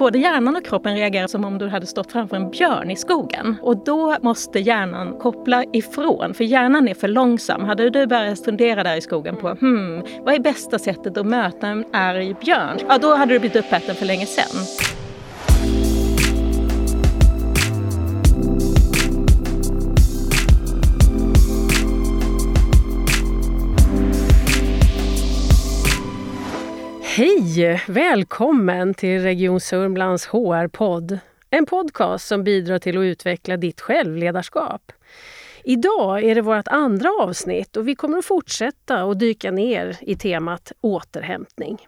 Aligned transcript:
både 0.00 0.18
hjärnan 0.18 0.56
och 0.56 0.64
kroppen 0.64 0.94
reagerar 0.94 1.26
som 1.26 1.44
om 1.44 1.58
du 1.58 1.68
hade 1.68 1.86
stått 1.86 2.12
framför 2.12 2.36
en 2.36 2.50
björn 2.50 2.90
i 2.90 2.96
skogen. 2.96 3.56
Och 3.62 3.84
då 3.84 4.16
måste 4.22 4.58
hjärnan 4.58 5.18
koppla 5.18 5.64
ifrån, 5.72 6.34
för 6.34 6.44
hjärnan 6.44 6.88
är 6.88 6.94
för 6.94 7.08
långsam. 7.08 7.64
Hade 7.64 7.90
du 7.90 8.06
börjat 8.06 8.44
fundera 8.44 8.82
där 8.82 8.96
i 8.96 9.00
skogen 9.00 9.36
på 9.36 9.48
hmm, 9.48 10.02
vad 10.24 10.34
är 10.34 10.38
bästa 10.38 10.78
sättet 10.78 11.16
att 11.16 11.26
möta 11.26 11.66
en 11.66 11.84
arg 11.92 12.34
björn? 12.34 12.78
Ja, 12.88 12.98
då 12.98 13.14
hade 13.14 13.32
du 13.32 13.38
blivit 13.38 13.56
uppäten 13.56 13.94
för 13.94 14.06
länge 14.06 14.26
sedan. 14.26 14.99
Hej! 27.20 27.82
Välkommen 27.88 28.94
till 28.94 29.22
Region 29.22 29.60
Sörmlands 29.60 30.26
HR-podd. 30.26 31.18
En 31.50 31.66
podcast 31.66 32.26
som 32.26 32.44
bidrar 32.44 32.78
till 32.78 32.98
att 32.98 33.02
utveckla 33.02 33.56
ditt 33.56 33.80
självledarskap. 33.80 34.92
Idag 35.64 36.24
är 36.24 36.34
det 36.34 36.40
vårt 36.40 36.68
andra 36.68 37.08
avsnitt 37.20 37.76
och 37.76 37.88
vi 37.88 37.94
kommer 37.94 38.18
att 38.18 38.24
fortsätta 38.24 39.02
att 39.02 39.18
dyka 39.18 39.50
ner 39.50 39.96
i 40.00 40.16
temat 40.16 40.72
återhämtning. 40.80 41.78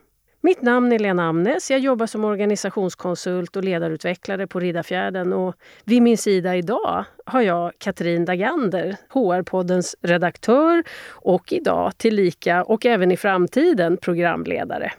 Mitt 0.41 0.63
namn 0.63 0.93
är 0.93 0.99
Lena 0.99 1.29
Amnes. 1.29 1.71
Jag 1.71 1.81
jobbar 1.81 2.07
som 2.07 2.25
organisationskonsult 2.25 3.57
och 3.57 3.65
ledarutvecklare 3.65 4.47
på 4.47 4.61
Riddarfjärden. 4.61 5.33
Och 5.33 5.55
vid 5.85 6.03
min 6.03 6.19
sida 6.19 6.57
idag 6.57 7.05
har 7.27 7.41
jag 7.41 7.73
Katrin 7.79 8.25
Dagander, 8.25 8.97
HR-poddens 9.09 9.97
redaktör 10.03 10.83
och 11.09 11.53
idag 11.53 11.99
tillika 11.99 12.65
och 12.65 12.87
även 12.87 13.13
i 13.13 13.17
framtiden 13.17 13.97
programledare. 13.97 14.93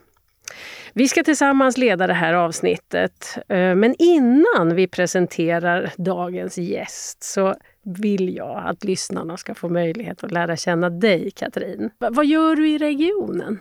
Vi 0.93 1.07
ska 1.07 1.23
tillsammans 1.23 1.77
leda 1.77 2.07
det 2.07 2.13
här 2.13 2.33
avsnittet. 2.33 3.37
Eh, 3.49 3.75
men 3.75 3.95
innan 3.99 4.75
vi 4.75 4.87
presenterar 4.87 5.91
dagens 5.97 6.57
gäst 6.57 7.23
så 7.23 7.55
vill 7.83 8.35
jag 8.35 8.63
att 8.65 8.83
lyssnarna 8.83 9.37
ska 9.37 9.55
få 9.55 9.69
möjlighet 9.69 10.23
att 10.23 10.31
lära 10.31 10.57
känna 10.57 10.89
dig, 10.89 11.31
Katrin. 11.31 11.89
Vad 11.97 12.25
gör 12.25 12.55
du 12.55 12.69
i 12.69 12.77
regionen? 12.77 13.59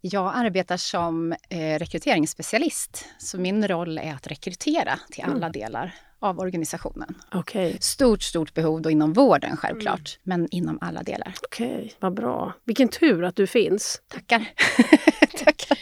Jag 0.00 0.32
arbetar 0.34 0.76
som 0.76 1.32
eh, 1.32 1.78
rekryteringsspecialist, 1.78 3.04
så 3.18 3.38
min 3.38 3.68
roll 3.68 3.98
är 3.98 4.12
att 4.12 4.26
rekrytera 4.26 4.98
till 5.10 5.24
alla 5.24 5.46
mm. 5.46 5.52
delar 5.52 5.94
av 6.18 6.40
organisationen. 6.40 7.14
Okay. 7.34 7.76
Stort, 7.80 8.22
stort 8.22 8.54
behov 8.54 8.82
då 8.82 8.90
inom 8.90 9.12
vården 9.12 9.56
självklart, 9.56 10.18
mm. 10.26 10.40
men 10.40 10.48
inom 10.50 10.78
alla 10.80 11.02
delar. 11.02 11.34
Okej, 11.42 11.76
okay, 11.76 11.90
vad 12.00 12.14
bra. 12.14 12.52
Vilken 12.64 12.88
tur 12.88 13.24
att 13.24 13.36
du 13.36 13.46
finns. 13.46 14.02
Tackar. 14.08 14.46
Tackar. 15.44 15.78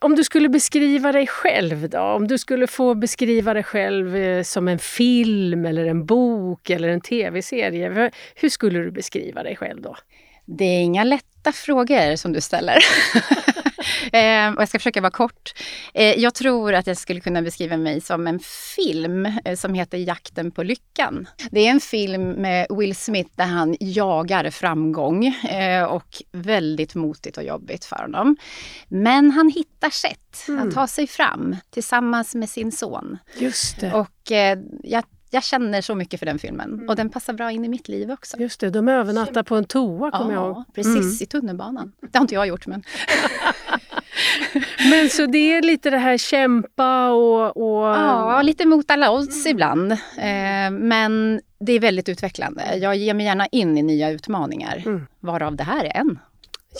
Om 0.00 0.16
du 0.16 0.24
skulle 0.24 0.48
beskriva 0.48 1.12
dig 1.12 1.26
själv 1.26 1.88
då? 1.88 2.00
Om 2.00 2.28
du 2.28 2.38
skulle 2.38 2.66
få 2.66 2.94
beskriva 2.94 3.54
dig 3.54 3.62
själv 3.62 4.16
eh, 4.16 4.42
som 4.42 4.68
en 4.68 4.78
film 4.78 5.64
eller 5.66 5.84
en 5.84 6.06
bok 6.06 6.70
eller 6.70 6.88
en 6.88 7.00
tv-serie. 7.00 8.10
Hur 8.34 8.48
skulle 8.48 8.78
du 8.78 8.90
beskriva 8.90 9.42
dig 9.42 9.56
själv 9.56 9.82
då? 9.82 9.96
Det 10.46 10.64
är 10.64 10.80
inga 10.80 11.04
lätta 11.04 11.52
frågor 11.52 12.16
som 12.16 12.32
du 12.32 12.40
ställer. 12.40 12.78
eh, 14.12 14.54
och 14.54 14.62
jag 14.62 14.68
ska 14.68 14.78
försöka 14.78 15.00
vara 15.00 15.10
kort. 15.10 15.54
Eh, 15.94 16.14
jag 16.14 16.34
tror 16.34 16.74
att 16.74 16.86
jag 16.86 16.96
skulle 16.96 17.20
kunna 17.20 17.42
beskriva 17.42 17.76
mig 17.76 18.00
som 18.00 18.26
en 18.26 18.40
film 18.76 19.26
eh, 19.44 19.56
som 19.56 19.74
heter 19.74 19.98
Jakten 19.98 20.50
på 20.50 20.62
lyckan. 20.62 21.28
Det 21.50 21.66
är 21.66 21.70
en 21.70 21.80
film 21.80 22.30
med 22.30 22.66
Will 22.70 22.96
Smith 22.96 23.30
där 23.34 23.44
han 23.44 23.76
jagar 23.80 24.50
framgång 24.50 25.26
eh, 25.26 25.84
och 25.84 26.22
väldigt 26.32 26.94
motigt 26.94 27.36
och 27.36 27.44
jobbigt 27.44 27.84
för 27.84 27.96
honom. 27.96 28.36
Men 28.88 29.30
han 29.30 29.48
hittar 29.48 29.90
sätt 29.90 30.48
mm. 30.48 30.68
att 30.68 30.74
ta 30.74 30.86
sig 30.86 31.06
fram 31.06 31.56
tillsammans 31.70 32.34
med 32.34 32.50
sin 32.50 32.72
son. 32.72 33.18
Just 33.38 33.80
det. 33.80 33.92
Och 33.92 34.32
eh, 34.32 34.58
jag 34.82 35.04
jag 35.34 35.44
känner 35.44 35.80
så 35.80 35.94
mycket 35.94 36.18
för 36.18 36.26
den 36.26 36.38
filmen 36.38 36.72
mm. 36.72 36.88
och 36.88 36.96
den 36.96 37.10
passar 37.10 37.32
bra 37.32 37.50
in 37.50 37.64
i 37.64 37.68
mitt 37.68 37.88
liv 37.88 38.10
också. 38.10 38.36
Just 38.40 38.60
det, 38.60 38.70
de 38.70 38.88
övernattar 38.88 39.42
på 39.42 39.56
en 39.56 39.64
toa 39.64 40.10
kommer 40.10 40.34
ja, 40.34 40.40
jag 40.40 40.56
ihåg. 40.56 40.64
precis, 40.74 40.96
mm. 40.96 41.16
i 41.20 41.26
tunnelbanan. 41.26 41.92
Det 42.00 42.18
har 42.18 42.22
inte 42.22 42.34
jag 42.34 42.46
gjort 42.46 42.66
men... 42.66 42.82
men 44.90 45.10
så 45.10 45.26
det 45.26 45.38
är 45.38 45.62
lite 45.62 45.90
det 45.90 45.98
här 45.98 46.18
kämpa 46.18 47.10
och... 47.10 47.56
och... 47.56 47.84
Ja, 47.84 48.42
lite 48.42 48.66
mot 48.66 48.90
alla 48.90 49.12
odds 49.12 49.46
mm. 49.46 49.50
ibland. 49.50 49.92
Eh, 49.92 50.70
men 50.70 51.40
det 51.60 51.72
är 51.72 51.80
väldigt 51.80 52.08
utvecklande. 52.08 52.76
Jag 52.76 52.96
ger 52.96 53.14
mig 53.14 53.26
gärna 53.26 53.46
in 53.46 53.78
i 53.78 53.82
nya 53.82 54.10
utmaningar, 54.10 54.82
mm. 54.86 55.06
varav 55.20 55.56
det 55.56 55.64
här 55.64 55.84
är 55.84 55.96
en. 55.96 56.18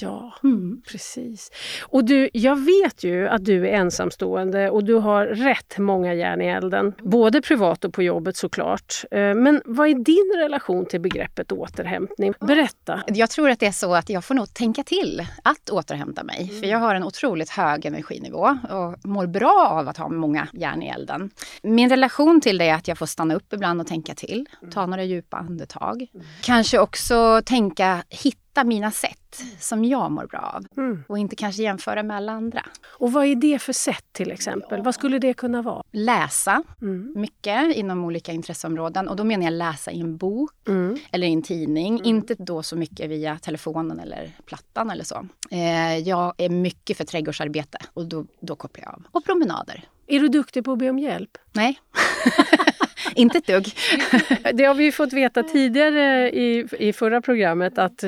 Ja, 0.01 0.35
mm. 0.45 0.83
precis. 0.89 1.51
Och 1.83 2.05
du, 2.05 2.31
jag 2.33 2.57
vet 2.57 3.05
ju 3.05 3.29
att 3.29 3.45
du 3.45 3.69
är 3.69 3.73
ensamstående 3.73 4.71
och 4.71 4.85
du 4.85 4.95
har 4.95 5.27
rätt 5.27 5.79
många 5.79 6.15
järn 6.15 6.41
i 6.43 6.47
elden. 6.47 6.95
Både 7.03 7.43
privat 7.43 7.85
och 7.85 7.95
på 7.95 8.03
jobbet 8.03 8.37
såklart. 8.37 9.05
Eh, 9.11 9.35
men 9.35 9.63
vad 9.65 9.89
är 9.89 9.95
din 9.95 10.43
relation 10.43 10.87
till 10.87 11.01
begreppet 11.01 11.53
återhämtning? 11.53 12.35
Berätta. 12.41 13.03
Jag 13.07 13.31
tror 13.31 13.51
att 13.51 13.61
det 13.61 13.67
är 13.67 13.73
så 13.73 13.95
att 13.95 14.09
jag 14.09 14.25
får 14.25 14.35
nog 14.35 14.55
tänka 14.55 14.83
till 14.83 15.27
att 15.43 15.71
återhämta 15.71 16.25
mig. 16.25 16.43
Mm. 16.43 16.61
För 16.61 16.67
jag 16.67 16.79
har 16.79 16.95
en 16.95 17.05
otroligt 17.05 17.51
hög 17.51 17.87
energinivå 17.87 18.59
och 18.71 19.09
mår 19.09 19.27
bra 19.27 19.69
av 19.71 19.89
att 19.89 19.97
ha 19.97 20.09
många 20.09 20.49
järn 20.53 20.83
i 20.83 20.89
elden. 20.89 21.31
Min 21.63 21.91
relation 21.91 22.41
till 22.41 22.59
det 22.59 22.69
är 22.69 22.75
att 22.75 22.89
jag 22.89 22.99
får 22.99 23.07
stanna 23.07 23.35
upp 23.35 23.53
ibland 23.53 23.81
och 23.81 23.87
tänka 23.87 24.15
till. 24.15 24.47
Ta 24.73 24.87
några 24.87 25.05
djupa 25.05 25.37
andetag. 25.37 26.07
Mm. 26.15 26.27
Kanske 26.43 26.79
också 26.79 27.43
tänka, 27.45 28.05
hitta 28.09 28.44
hitta 28.55 28.65
mina 28.65 28.91
sätt 28.91 29.43
som 29.59 29.85
jag 29.85 30.11
mår 30.11 30.27
bra 30.27 30.53
av 30.57 30.67
mm. 30.77 31.05
och 31.09 31.19
inte 31.19 31.37
kanske 31.37 31.63
jämföra 31.63 32.03
med 32.03 32.17
alla 32.17 32.33
andra. 32.33 32.67
Och 32.85 33.13
vad 33.13 33.27
är 33.27 33.35
det 33.35 33.59
för 33.59 33.73
sätt 33.73 34.05
till 34.13 34.33
exempel? 34.33 34.83
Vad 34.83 34.95
skulle 34.95 35.19
det 35.19 35.35
kunna 35.35 35.63
vara? 35.63 35.83
Läsa 35.93 36.63
mm. 36.83 37.13
mycket 37.17 37.77
inom 37.77 38.05
olika 38.05 38.33
intresseområden 38.33 39.09
och 39.09 39.17
då 39.17 39.25
menar 39.25 39.45
jag 39.45 39.53
läsa 39.53 39.91
i 39.91 40.01
en 40.01 40.17
bok 40.17 40.53
mm. 40.69 40.99
eller 41.13 41.27
i 41.27 41.33
en 41.33 41.43
tidning. 41.43 41.95
Mm. 41.95 42.05
Inte 42.05 42.35
då 42.35 42.63
så 42.63 42.77
mycket 42.77 43.11
via 43.11 43.39
telefonen 43.39 44.01
eller 44.01 44.31
plattan 44.47 44.91
eller 44.91 45.05
så. 45.05 45.27
Eh, 45.51 45.99
jag 45.99 46.35
är 46.39 46.49
mycket 46.49 46.97
för 46.97 47.05
trädgårdsarbete 47.05 47.79
och 47.95 48.07
då, 48.07 48.27
då 48.41 48.57
kopplar 48.57 48.85
jag 48.85 48.95
av. 48.95 49.03
Och 49.11 49.25
promenader. 49.25 49.85
Är 50.07 50.21
du 50.21 50.29
duktig 50.29 50.65
på 50.65 50.73
att 50.73 50.79
be 50.79 50.91
om 50.91 50.99
hjälp? 50.99 51.39
Nej. 51.53 51.81
Inte 53.15 53.39
ett 53.39 53.47
dugg. 53.47 53.73
Det 54.55 54.65
har 54.65 54.75
vi 54.75 54.93
fått 54.93 55.13
veta 55.13 55.43
tidigare 55.43 56.31
i, 56.31 56.67
i 56.79 56.93
förra 56.93 57.21
programmet 57.21 57.79
att, 57.79 58.05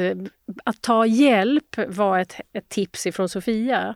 att 0.64 0.80
ta 0.80 1.06
hjälp 1.06 1.76
var 1.88 2.18
ett, 2.18 2.40
ett 2.52 2.68
tips 2.68 3.06
ifrån 3.06 3.28
Sofia. 3.28 3.94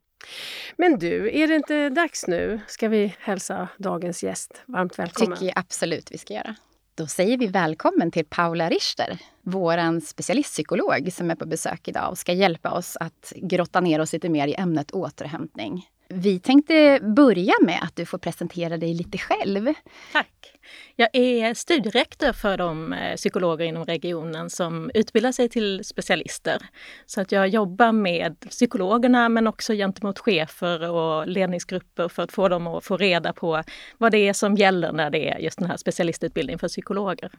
Men 0.76 0.98
du, 0.98 1.40
är 1.40 1.48
det 1.48 1.54
inte 1.54 1.88
dags 1.88 2.26
nu? 2.26 2.60
Ska 2.66 2.88
vi 2.88 3.14
hälsa 3.18 3.68
dagens 3.78 4.22
gäst 4.22 4.62
varmt 4.66 4.98
välkommen? 4.98 5.36
tycker 5.36 5.46
jag 5.46 5.58
absolut 5.58 6.10
vi 6.10 6.18
ska 6.18 6.34
göra. 6.34 6.54
Då 6.94 7.06
säger 7.06 7.38
vi 7.38 7.46
välkommen 7.46 8.10
till 8.10 8.24
Paula 8.24 8.68
Richter, 8.68 9.18
vår 9.42 10.00
specialistpsykolog 10.00 11.12
som 11.12 11.30
är 11.30 11.34
på 11.34 11.46
besök 11.46 11.88
idag 11.88 12.10
och 12.10 12.18
ska 12.18 12.32
hjälpa 12.32 12.70
oss 12.70 12.96
att 13.00 13.32
grotta 13.36 13.80
ner 13.80 14.00
oss 14.00 14.12
lite 14.12 14.28
mer 14.28 14.48
i 14.48 14.54
ämnet 14.54 14.90
återhämtning. 14.90 15.86
Vi 16.08 16.38
tänkte 16.38 17.00
börja 17.02 17.54
med 17.62 17.82
att 17.82 17.96
du 17.96 18.06
får 18.06 18.18
presentera 18.18 18.76
dig 18.76 18.94
lite 18.94 19.18
själv. 19.18 19.74
Tack. 20.12 20.59
Jag 20.96 21.08
är 21.12 21.54
studierektor 21.54 22.32
för 22.32 22.56
de 22.56 22.92
eh, 22.92 23.16
psykologer 23.16 23.64
inom 23.64 23.84
regionen 23.84 24.50
som 24.50 24.90
utbildar 24.94 25.32
sig 25.32 25.48
till 25.48 25.84
specialister. 25.84 26.62
Så 27.06 27.20
att 27.20 27.32
jag 27.32 27.48
jobbar 27.48 27.92
med 27.92 28.40
psykologerna 28.40 29.28
men 29.28 29.46
också 29.46 29.72
gentemot 29.72 30.18
chefer 30.18 30.90
och 30.90 31.28
ledningsgrupper 31.28 32.08
för 32.08 32.22
att 32.22 32.32
få 32.32 32.48
dem 32.48 32.66
att 32.66 32.84
få 32.84 32.96
reda 32.96 33.32
på 33.32 33.62
vad 33.98 34.12
det 34.12 34.28
är 34.28 34.32
som 34.32 34.54
gäller 34.54 34.92
när 34.92 35.10
det 35.10 35.28
är 35.28 35.38
just 35.38 35.58
den 35.58 35.70
här 35.70 35.76
specialistutbildningen 35.76 36.58
för 36.58 36.68
psykologer. 36.68 37.30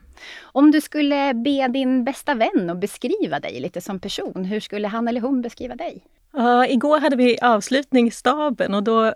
Om 0.42 0.72
du 0.72 0.82
skulle 0.82 1.34
be 1.34 1.68
din 1.68 2.04
bästa 2.04 2.34
vän 2.34 2.70
att 2.70 2.80
beskriva 2.80 3.40
dig 3.40 3.60
lite 3.60 3.82
som 3.82 4.00
person, 4.00 4.46
hur 4.46 4.60
skulle 4.60 4.88
han 4.88 5.08
eller 5.08 5.22
hon 5.22 5.42
beskriva 5.42 5.76
dig? 5.76 6.04
Uh, 6.38 6.72
igår 6.74 7.00
hade 7.00 7.16
vi 7.16 7.38
avslutning 7.42 8.08
i 8.08 8.12
staben 8.12 8.74
och 8.74 8.84
då 8.84 9.14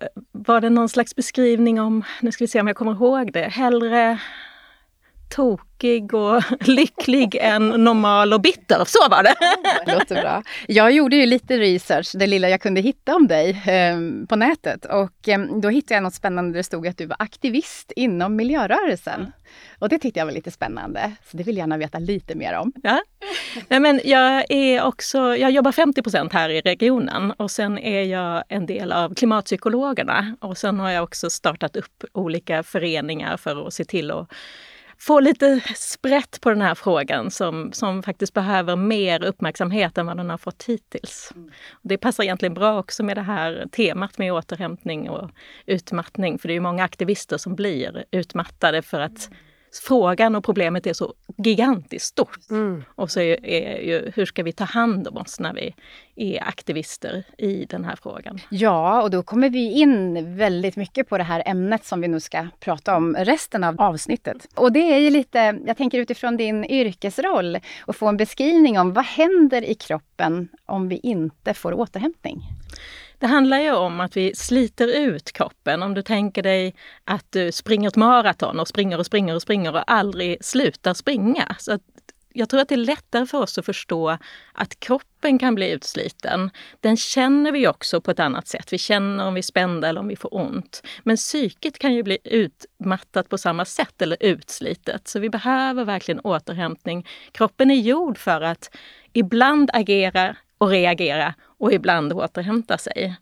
var 0.48 0.62
det 0.62 0.70
någon 0.70 0.90
slags 0.90 1.16
beskrivning 1.16 1.82
om, 1.82 2.04
nu 2.22 2.32
ska 2.32 2.44
vi 2.44 2.48
se 2.48 2.60
om 2.60 2.68
jag 2.68 2.76
kommer 2.76 2.92
ihåg 2.92 3.34
det, 3.34 3.40
hellre 3.40 4.20
tokig 5.36 6.14
och 6.14 6.44
lycklig 6.68 7.38
än 7.42 7.70
normal 7.70 8.34
och 8.34 8.42
bitter. 8.42 8.84
Så 8.86 9.10
var 9.10 9.24
det! 9.24 9.36
det 9.86 9.94
låter 9.94 10.22
bra. 10.22 10.44
Jag 10.68 10.92
gjorde 10.92 11.16
ju 11.16 11.26
lite 11.26 11.58
research, 11.58 12.12
det 12.14 12.28
lilla 12.28 12.50
jag 12.50 12.62
kunde 12.62 12.82
hitta 12.82 13.16
om 13.16 13.28
dig 13.28 13.50
eh, 13.50 14.28
på 14.30 14.36
nätet. 14.36 14.86
Och 14.86 15.30
eh, 15.30 15.40
då 15.40 15.70
hittade 15.70 15.94
jag 15.94 16.04
något 16.04 16.14
spännande 16.14 16.52
där 16.52 16.58
det 16.58 16.64
stod 16.64 16.88
att 16.88 16.98
du 16.98 17.06
var 17.06 17.18
aktivist 17.20 17.92
inom 17.96 18.36
miljörörelsen. 18.36 19.32
Och 19.80 19.90
det 19.90 20.00
tyckte 20.00 20.20
jag 20.20 20.26
var 20.26 20.34
lite 20.34 20.52
spännande, 20.52 21.12
så 21.32 21.38
det 21.38 21.44
vill 21.44 21.58
jag 21.58 21.64
gärna 21.64 21.78
veta 21.78 22.00
lite 22.00 22.36
mer 22.36 22.58
om. 22.58 22.74
Ja. 22.84 23.02
Nej, 23.68 23.80
men 23.80 24.02
jag, 24.04 24.52
är 24.52 24.84
också, 24.84 25.36
jag 25.36 25.52
jobbar 25.52 25.72
50% 25.72 26.30
här 26.34 26.50
i 26.50 26.62
regionen 26.62 27.32
och 27.32 27.52
sen 27.52 27.78
är 27.80 28.04
jag 28.04 28.44
en 28.50 28.66
del 28.66 28.92
av 28.92 29.14
klimatpsykologerna. 29.14 30.36
Och 30.42 30.58
sen 30.58 30.80
har 30.80 30.92
jag 30.92 31.04
också 31.04 31.30
startat 31.30 31.76
upp 31.76 32.04
olika 32.14 32.64
föreningar 32.64 33.38
för 33.38 33.68
att 33.68 33.74
se 33.74 33.86
till 33.86 34.12
att 34.12 34.30
få 35.00 35.20
lite 35.20 35.62
sprätt 35.76 36.42
på 36.42 36.50
den 36.50 36.62
här 36.62 36.76
frågan 36.76 37.32
som, 37.32 37.74
som 37.74 38.04
faktiskt 38.04 38.34
behöver 38.34 38.76
mer 38.76 39.24
uppmärksamhet 39.24 39.98
än 39.98 40.06
vad 40.06 40.18
den 40.18 40.30
har 40.30 40.38
fått 40.38 40.64
hittills. 40.64 41.32
Mm. 41.36 41.52
Det 41.82 41.98
passar 41.98 42.24
egentligen 42.24 42.54
bra 42.54 42.80
också 42.80 43.04
med 43.04 43.18
det 43.18 43.22
här 43.22 43.68
temat 43.72 44.18
med 44.18 44.34
återhämtning 44.34 45.10
och 45.10 45.30
utmattning, 45.66 46.40
för 46.40 46.48
det 46.48 46.56
är 46.56 46.60
många 46.60 46.84
aktivister 46.84 47.38
som 47.38 47.56
blir 47.56 48.06
utmattade 48.12 48.82
för 48.82 49.00
att 49.00 49.28
mm 49.28 49.38
frågan 49.80 50.36
och 50.36 50.44
problemet 50.44 50.88
är 50.88 50.94
så 50.94 51.14
gigantiskt 51.38 52.06
stort. 52.06 52.40
Mm. 52.50 52.84
Och 52.96 53.12
så 53.12 53.20
är, 53.20 53.46
är 53.46 53.82
ju, 53.82 54.12
hur 54.16 54.26
ska 54.26 54.44
vi 54.44 54.52
ta 54.52 54.64
hand 54.64 55.08
om 55.08 55.18
oss 55.18 55.40
när 55.40 55.54
vi 55.54 55.76
är 56.16 56.44
aktivister 56.44 57.24
i 57.38 57.66
den 57.66 57.86
här 57.86 57.96
frågan? 58.04 58.40
Ja, 58.50 59.02
och 59.02 59.10
då 59.10 59.24
kommer 59.24 59.50
vi 59.50 59.72
in 59.72 60.36
väldigt 60.38 60.76
mycket 60.76 61.10
på 61.10 61.18
det 61.18 61.24
här 61.24 61.44
ämnet 61.46 61.86
som 61.86 62.02
vi 62.02 62.08
nu 62.08 62.20
ska 62.20 62.48
prata 62.60 62.96
om 62.96 63.16
resten 63.16 63.64
av 63.64 63.82
avsnittet. 63.82 64.48
Och 64.56 64.72
det 64.72 64.94
är 64.94 64.98
ju 64.98 65.10
lite, 65.10 65.60
jag 65.68 65.78
tänker 65.78 66.00
utifrån 66.00 66.38
din 66.38 66.66
yrkesroll, 66.66 67.60
och 67.82 67.96
få 67.96 68.08
en 68.08 68.18
beskrivning 68.18 68.80
om 68.80 68.94
vad 68.94 69.06
händer 69.06 69.62
i 69.62 69.76
kroppen 69.76 70.48
om 70.66 70.90
vi 70.90 71.00
inte 71.04 71.54
får 71.54 71.74
återhämtning? 71.74 72.42
Det 73.26 73.30
handlar 73.30 73.60
ju 73.60 73.72
om 73.72 74.00
att 74.00 74.18
vi 74.18 74.36
sliter 74.36 74.88
ut 74.88 75.32
kroppen. 75.32 75.84
Om 75.84 75.94
du 75.94 76.02
tänker 76.02 76.44
dig 76.44 76.76
att 77.04 77.26
du 77.30 77.52
springer 77.52 77.88
ett 77.88 77.96
maraton 77.96 78.60
och 78.60 78.68
springer 78.68 79.00
och 79.00 79.06
springer 79.06 79.36
och 79.36 79.42
springer 79.42 79.74
och 79.74 79.92
aldrig 79.92 80.46
slutar 80.46 80.94
springa. 80.94 81.56
Så 81.60 81.80
jag 82.34 82.50
tror 82.50 82.62
att 82.62 82.70
det 82.70 82.76
är 82.76 82.78
lättare 82.78 83.26
för 83.26 83.38
oss 83.38 83.58
att 83.58 83.66
förstå 83.66 84.18
att 84.54 84.80
kroppen 84.80 85.40
kan 85.40 85.56
bli 85.56 85.72
utsliten. 85.72 86.50
Den 86.80 86.98
känner 86.98 87.52
vi 87.52 87.68
också 87.68 88.02
på 88.02 88.12
ett 88.12 88.20
annat 88.20 88.48
sätt. 88.48 88.74
Vi 88.74 88.78
känner 88.78 89.26
om 89.28 89.34
vi 89.34 89.40
är 89.40 89.44
spända 89.44 89.90
eller 89.90 90.02
om 90.02 90.08
vi 90.08 90.16
får 90.16 90.36
ont. 90.36 90.84
Men 91.04 91.16
psyket 91.18 91.80
kan 91.80 91.94
ju 91.94 92.04
bli 92.04 92.18
utmattat 92.24 93.30
på 93.30 93.38
samma 93.38 93.66
sätt 93.66 94.02
eller 94.02 94.18
utslitet. 94.20 95.08
Så 95.08 95.20
vi 95.20 95.30
behöver 95.30 95.86
verkligen 95.86 96.20
återhämtning. 96.20 97.08
Kroppen 97.32 97.72
är 97.72 97.76
gjord 97.76 98.18
för 98.18 98.42
att 98.42 98.76
ibland 99.14 99.70
agera 99.74 100.36
och 100.58 100.70
reagera 100.70 101.34
och 101.58 101.74
ibland 101.74 102.14
återhämta 102.14 102.78
sig. 102.78 103.16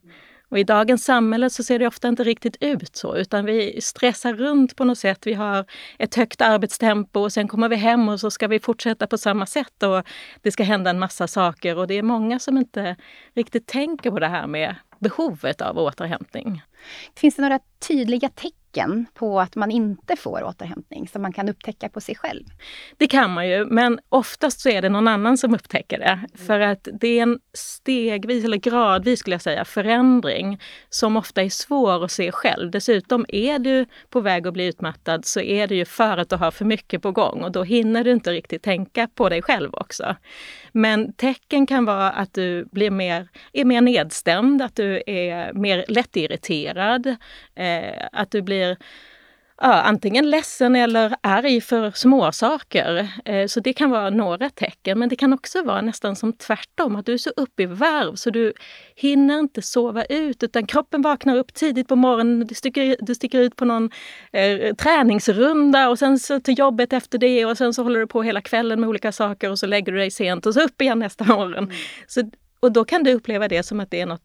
Och 0.54 0.60
I 0.60 0.64
dagens 0.64 1.06
samhälle 1.06 1.50
så 1.50 1.64
ser 1.64 1.80
det 1.80 1.88
ofta 1.88 2.08
inte 2.08 2.24
riktigt 2.24 2.58
ut 2.60 2.96
så, 2.96 3.16
utan 3.16 3.46
vi 3.46 3.82
stressar 3.82 4.34
runt 4.34 4.76
på 4.76 4.84
något 4.84 4.98
sätt. 4.98 5.28
Vi 5.28 5.34
har 5.34 5.66
ett 6.00 6.16
högt 6.16 6.42
arbetstempo 6.42 7.20
och 7.20 7.34
sen 7.34 7.48
kommer 7.48 7.70
vi 7.70 7.76
hem 7.76 8.10
och 8.10 8.20
så 8.20 8.32
ska 8.32 8.48
vi 8.48 8.60
fortsätta 8.60 9.08
på 9.08 9.18
samma 9.18 9.46
sätt 9.46 9.84
och 9.84 10.04
det 10.42 10.52
ska 10.52 10.64
hända 10.64 10.90
en 10.90 11.00
massa 11.00 11.28
saker. 11.28 11.78
Och 11.78 11.88
det 11.88 11.94
är 11.94 12.04
många 12.04 12.40
som 12.40 12.58
inte 12.58 12.96
riktigt 13.36 13.68
tänker 13.68 14.12
på 14.12 14.20
det 14.20 14.28
här 14.28 14.48
med 14.48 14.76
behovet 15.00 15.62
av 15.62 15.78
återhämtning. 15.78 16.62
Finns 17.16 17.36
det 17.36 17.42
några 17.42 17.60
tydliga 17.88 18.30
tecken 18.30 18.62
tecken 18.74 19.06
på 19.14 19.40
att 19.40 19.56
man 19.56 19.72
inte 19.72 20.16
får 20.16 20.44
återhämtning 20.44 21.08
som 21.08 21.22
man 21.22 21.34
kan 21.34 21.50
upptäcka 21.50 21.90
på 21.90 22.02
sig 22.02 22.16
själv? 22.16 22.44
Det 22.98 23.08
kan 23.08 23.31
man 23.31 23.48
ju, 23.50 23.66
men 23.66 24.00
oftast 24.10 24.60
så 24.60 24.70
är 24.70 24.81
det 24.81 24.90
någon 24.90 25.08
annan 25.08 25.38
som 25.38 25.54
upptäcker 25.54 26.00
det. 26.00 26.06
Mm. 26.06 26.48
För 26.48 26.60
att 26.60 26.88
det 27.02 27.20
är 27.20 27.24
en 27.24 27.40
stegvis, 27.54 28.46
eller 28.46 28.58
gradvis 28.58 29.20
skulle 29.20 29.34
jag 29.34 29.42
säga, 29.42 29.66
förändring 29.66 30.60
som 30.90 31.18
ofta 31.18 31.42
är 31.42 31.50
svår 31.50 32.06
att 32.06 32.12
se 32.12 32.31
själv. 32.31 32.72
Dessutom 32.72 33.25
är 33.28 33.60
du 33.60 33.86
på 34.10 34.22
väg 34.22 34.48
att 34.48 34.54
bli 34.54 34.66
utmattad 34.66 35.25
så 35.25 35.40
är 35.40 35.68
det 35.68 35.75
ju 35.75 35.86
för 35.86 36.18
att 36.18 36.30
du 36.30 36.36
har 36.36 36.52
för 36.52 36.66
mycket 36.66 37.02
på 37.02 37.12
gång 37.12 37.44
och 37.44 37.52
då 37.52 37.64
hinner 37.64 38.04
du 38.04 38.12
inte 38.12 38.31
riktigt 38.31 38.64
tänka 38.64 39.08
på 39.16 39.30
dig 39.30 39.42
själv 39.42 39.70
också. 39.74 40.16
Men 40.72 41.14
tecken 41.14 41.66
kan 41.66 41.86
vara 41.86 42.12
att 42.12 42.34
du 42.34 42.66
blir 42.72 42.92
mer, 42.92 43.28
är 43.54 43.66
mer 43.66 43.81
nedstämd, 43.81 44.62
att 44.62 44.75
du 44.75 45.04
är 45.08 45.54
mer 45.54 45.86
lättirriterad, 45.88 47.08
eh, 47.56 48.08
att 48.12 48.31
du 48.31 48.42
blir 48.42 48.62
blir 48.63 48.77
ja, 49.62 49.81
antingen 49.81 50.30
ledsen 50.30 50.75
eller 50.75 51.15
arg 51.21 51.62
för 51.62 51.92
småsaker. 51.92 53.07
Eh, 53.25 53.48
så 53.48 53.60
det 53.60 53.74
kan 53.74 53.89
vara 53.89 54.10
några 54.10 54.50
tecken. 54.50 55.00
Men 55.00 55.10
det 55.10 55.15
kan 55.15 55.33
också 55.33 55.63
vara 55.63 55.81
nästan 55.81 56.15
som 56.15 56.33
tvärtom, 56.33 56.95
att 56.95 57.06
du 57.06 57.13
är 57.13 57.18
så 57.18 57.30
uppe 57.30 57.63
i 57.63 57.65
varv 57.65 58.15
så 58.15 58.30
du 58.30 58.54
hinner 58.95 59.39
inte 59.39 59.62
sova 59.62 60.06
ut 60.06 60.44
utan 60.44 60.65
kroppen 60.65 61.01
vaknar 61.01 61.38
upp 61.38 61.54
tidigt 61.54 61.88
på 61.88 61.95
morgonen, 61.95 62.48
du 62.48 62.56
sticker, 62.56 62.95
du 63.00 63.15
sticker 63.15 63.39
ut 63.39 63.56
på 63.56 63.65
någon 63.65 63.89
eh, 64.31 64.75
träningsrunda 64.75 65.89
och 65.89 66.00
sen 66.00 66.19
så 66.19 66.39
till 66.39 66.60
jobbet 66.60 66.94
efter 66.94 67.18
det 67.18 67.45
och 67.45 67.57
sen 67.57 67.74
så 67.74 67.83
håller 67.83 68.00
du 68.00 68.07
på 68.07 68.24
hela 68.24 68.42
kvällen 68.42 68.80
med 68.80 68.89
olika 68.89 69.12
saker 69.12 69.51
och 69.51 69.60
så 69.60 69.65
lägger 69.65 69.92
du 69.92 69.98
dig 69.98 70.12
sent 70.12 70.45
och 70.45 70.54
så 70.54 70.62
upp 70.62 70.81
igen 70.81 71.00
nästa 71.00 71.24
morgon. 71.24 71.63
Mm. 71.63 71.75
Så 72.07 72.21
och 72.63 72.71
då 72.71 72.86
kan 72.86 73.04
du 73.04 73.13
uppleva 73.13 73.48
det 73.48 73.63
som 73.63 73.80
att 73.80 73.92
det 73.92 74.01
är 74.01 74.06
något, 74.06 74.21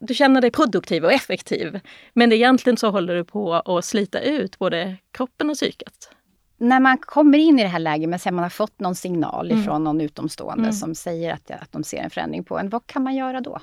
du 0.00 0.14
känner 0.14 0.40
dig 0.40 0.50
produktiv 0.50 1.04
och 1.04 1.12
effektiv. 1.12 1.80
Men 2.12 2.32
egentligen 2.32 2.76
så 2.76 2.90
håller 2.90 3.14
du 3.14 3.24
på 3.24 3.54
att 3.54 3.84
slita 3.84 4.20
ut 4.20 4.58
både 4.58 4.96
kroppen 5.10 5.50
och 5.50 5.56
psyket. 5.56 6.10
När 6.58 6.80
man 6.80 6.98
kommer 6.98 7.38
in 7.38 7.58
i 7.58 7.62
det 7.62 7.68
här 7.68 7.78
läget, 7.78 8.08
men 8.08 8.18
sen 8.18 8.34
man 8.34 8.42
har 8.42 8.50
fått 8.50 8.80
någon 8.80 8.94
signal 8.94 9.50
mm. 9.50 9.62
ifrån 9.62 9.84
någon 9.84 10.00
utomstående 10.00 10.62
mm. 10.62 10.72
som 10.72 10.94
säger 10.94 11.32
att, 11.32 11.50
att 11.50 11.72
de 11.72 11.84
ser 11.84 11.98
en 11.98 12.10
förändring 12.10 12.44
på 12.44 12.58
en, 12.58 12.68
vad 12.68 12.86
kan 12.86 13.02
man 13.02 13.14
göra 13.14 13.40
då? 13.40 13.60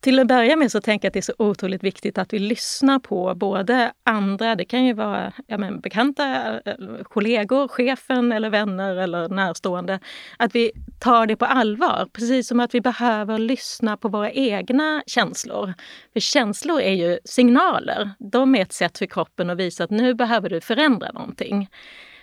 Till 0.00 0.18
att 0.18 0.26
börja 0.26 0.56
med 0.56 0.72
så 0.72 0.80
tänker 0.80 1.06
jag 1.06 1.10
att 1.10 1.14
det 1.14 1.20
är 1.20 1.22
så 1.22 1.34
otroligt 1.38 1.84
viktigt 1.84 2.18
att 2.18 2.32
vi 2.32 2.38
lyssnar 2.38 2.98
på 2.98 3.34
både 3.34 3.92
andra, 4.04 4.54
det 4.54 4.64
kan 4.64 4.84
ju 4.84 4.92
vara 4.92 5.32
ja, 5.46 5.58
men, 5.58 5.80
bekanta 5.80 6.54
eh, 6.64 6.74
kollegor, 7.02 7.68
chefen 7.68 8.32
eller 8.32 8.50
vänner 8.50 8.96
eller 8.96 9.28
närstående. 9.28 10.00
Att 10.36 10.54
vi 10.54 10.72
tar 11.00 11.26
det 11.26 11.36
på 11.36 11.44
allvar, 11.44 12.08
precis 12.12 12.48
som 12.48 12.60
att 12.60 12.74
vi 12.74 12.80
behöver 12.80 13.38
lyssna 13.38 13.96
på 13.96 14.08
våra 14.08 14.30
egna 14.32 15.02
känslor. 15.06 15.74
För 16.12 16.20
känslor 16.20 16.80
är 16.80 16.92
ju 16.92 17.18
signaler. 17.24 18.10
De 18.18 18.54
är 18.54 18.62
ett 18.62 18.72
sätt 18.72 18.98
för 18.98 19.06
kroppen 19.06 19.50
att 19.50 19.58
visa 19.58 19.84
att 19.84 19.90
nu 19.90 20.14
behöver 20.14 20.50
du 20.50 20.60
förändra 20.60 21.12
någonting. 21.12 21.68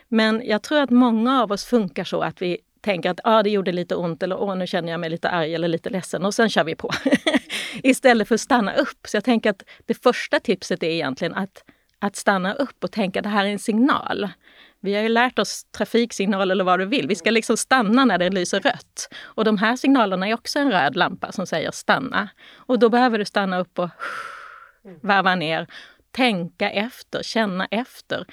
Men 0.08 0.42
jag 0.46 0.64
tror 0.64 0.82
att 0.82 0.90
många 0.90 1.42
av 1.42 1.52
oss 1.52 1.66
funkar 1.66 2.04
så 2.04 2.22
att 2.22 2.42
vi 2.42 2.58
tänker 2.82 3.10
att 3.10 3.20
ah, 3.24 3.44
det 3.44 3.50
gjorde 3.50 3.72
lite 3.72 3.96
ont 3.96 4.24
eller 4.24 4.42
åh, 4.42 4.56
nu 4.56 4.68
känner 4.68 4.92
jag 4.92 5.00
mig 5.00 5.10
lite 5.10 5.30
arg 5.30 5.56
eller 5.56 5.68
lite 5.68 5.90
ledsen 5.90 6.26
och 6.26 6.34
sen 6.34 6.50
kör 6.50 6.64
vi 6.64 6.76
på. 6.76 6.90
Istället 7.84 8.28
för 8.28 8.36
att 8.36 8.42
stanna 8.42 8.76
upp. 8.76 9.08
Så 9.08 9.18
jag 9.18 9.24
tänker 9.24 9.50
att 9.50 9.64
det 9.86 9.94
första 9.94 10.40
tipset 10.40 10.84
är 10.84 10.88
egentligen 10.88 11.34
att, 11.34 11.64
att 12.00 12.16
stanna 12.16 12.54
upp 12.54 12.84
och 12.84 12.92
tänka 12.92 13.20
att 13.20 13.24
det 13.24 13.30
här 13.30 13.46
är 13.46 13.50
en 13.50 13.60
signal. 13.60 14.30
Vi 14.82 14.96
har 14.96 15.02
ju 15.02 15.10
lärt 15.10 15.40
oss 15.40 15.64
trafiksignal 15.64 16.52
eller 16.52 16.64
vad 16.64 16.80
du 16.80 16.86
vill. 16.86 17.08
Vi 17.08 17.16
ska 17.16 17.32
liksom 17.32 17.58
stanna 17.58 18.06
när 18.06 18.18
det 18.18 18.30
lyser 18.30 18.60
rött. 18.60 19.10
Och 19.24 19.46
de 19.46 19.58
här 19.58 19.76
signalerna 19.76 20.28
är 20.28 20.34
också 20.34 20.60
en 20.60 20.72
röd 20.72 20.96
lampa 20.96 21.32
som 21.32 21.48
säger 21.48 21.72
stanna. 21.72 22.30
Och 22.56 22.80
då 22.80 22.90
behöver 22.90 23.20
du 23.20 23.26
stanna 23.26 23.60
upp 23.60 23.80
och 23.80 23.90
varva 25.02 25.36
ner, 25.36 25.68
tänka 26.14 26.70
efter, 26.70 27.24
känna 27.24 27.68
efter. 27.72 28.26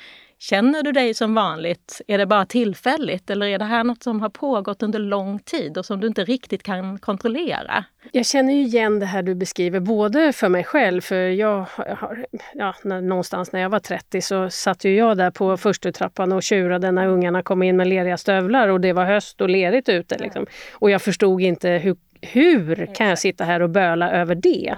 Känner 0.43 0.83
du 0.83 0.93
dig 0.93 1.15
som 1.15 1.35
vanligt? 1.35 2.01
Är 2.07 2.19
det 2.19 2.27
bara 2.27 2.47
tillfälligt 2.47 3.31
eller 3.31 3.47
är 3.47 3.59
det 3.59 3.65
här 3.65 3.85
något 3.85 4.03
som 4.03 4.21
har 4.21 4.29
pågått 4.29 4.83
under 4.83 4.99
lång 4.99 5.39
tid 5.39 5.79
och 5.79 5.87
som 5.87 6.01
du 6.01 6.07
inte 6.07 6.25
riktigt 6.25 6.63
kan 6.63 6.99
kontrollera? 6.99 7.85
Jag 8.13 8.27
känner 8.27 8.53
igen 8.53 9.01
det 9.01 9.07
här 9.07 9.23
du 9.23 9.35
beskriver, 9.35 9.81
både 9.81 10.33
för 10.33 10.49
mig 10.49 10.65
själv, 10.65 11.01
för 11.01 11.29
jag 11.29 11.67
har, 11.71 12.27
ja, 12.55 12.75
när, 12.85 13.01
någonstans 13.01 13.53
när 13.53 13.61
jag 13.61 13.71
var 13.71 13.79
30 13.79 14.21
så 14.21 14.51
satt 14.51 14.85
ju 14.85 14.97
jag 14.97 15.17
där 15.17 15.31
på 15.31 15.57
första 15.57 15.93
trappan 15.93 16.33
och 16.33 16.43
tjurade 16.43 16.91
när 16.91 17.07
ungarna 17.07 17.43
kom 17.43 17.63
in 17.63 17.77
med 17.77 17.87
leriga 17.87 18.17
stövlar 18.17 18.69
och 18.69 18.81
det 18.81 18.93
var 18.93 19.05
höst 19.05 19.41
och 19.41 19.49
lerigt 19.49 19.89
ute. 19.89 20.19
Liksom. 20.19 20.47
Och 20.73 20.91
jag 20.91 21.03
förstod 21.03 21.41
inte 21.41 21.69
hur, 21.69 21.97
hur 22.21 22.95
kan 22.95 23.07
jag 23.07 23.19
sitta 23.19 23.45
här 23.45 23.63
och 23.63 23.71
böla 23.71 24.11
över 24.11 24.35
det? 24.35 24.75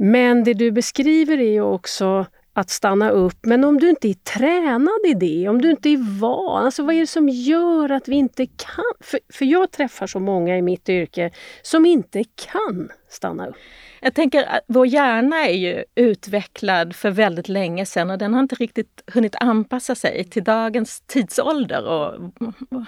Men 0.00 0.44
det 0.44 0.54
du 0.54 0.70
beskriver 0.70 1.38
är 1.38 1.52
ju 1.52 1.62
också 1.62 2.26
att 2.52 2.70
stanna 2.70 3.10
upp. 3.10 3.38
Men 3.42 3.64
om 3.64 3.78
du 3.78 3.90
inte 3.90 4.08
är 4.08 4.14
tränad 4.14 5.00
i 5.06 5.14
det, 5.14 5.48
om 5.48 5.62
du 5.62 5.70
inte 5.70 5.88
är 5.88 6.20
van, 6.20 6.64
alltså 6.64 6.82
vad 6.82 6.94
är 6.94 7.00
det 7.00 7.06
som 7.06 7.28
gör 7.28 7.90
att 7.90 8.08
vi 8.08 8.16
inte 8.16 8.46
kan? 8.46 8.84
För, 9.00 9.20
för 9.32 9.44
jag 9.44 9.70
träffar 9.70 10.06
så 10.06 10.20
många 10.20 10.58
i 10.58 10.62
mitt 10.62 10.88
yrke 10.88 11.30
som 11.62 11.86
inte 11.86 12.24
kan 12.24 12.88
stanna 13.08 13.46
upp. 13.46 13.56
Jag 14.00 14.14
tänker 14.14 14.44
att 14.44 14.60
vår 14.66 14.86
hjärna 14.86 15.46
är 15.46 15.54
ju 15.54 15.84
utvecklad 15.94 16.96
för 16.96 17.10
väldigt 17.10 17.48
länge 17.48 17.86
sedan 17.86 18.10
och 18.10 18.18
den 18.18 18.34
har 18.34 18.40
inte 18.40 18.54
riktigt 18.54 19.02
hunnit 19.06 19.36
anpassa 19.40 19.94
sig 19.94 20.24
till 20.24 20.44
dagens 20.44 21.00
tidsålder 21.00 21.86
och 21.86 22.32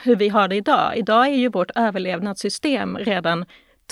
hur 0.02 0.16
vi 0.16 0.28
har 0.28 0.48
det 0.48 0.56
idag. 0.56 0.96
Idag 0.96 1.26
är 1.26 1.34
ju 1.34 1.48
vårt 1.48 1.70
överlevnadssystem 1.74 2.98
redan 2.98 3.44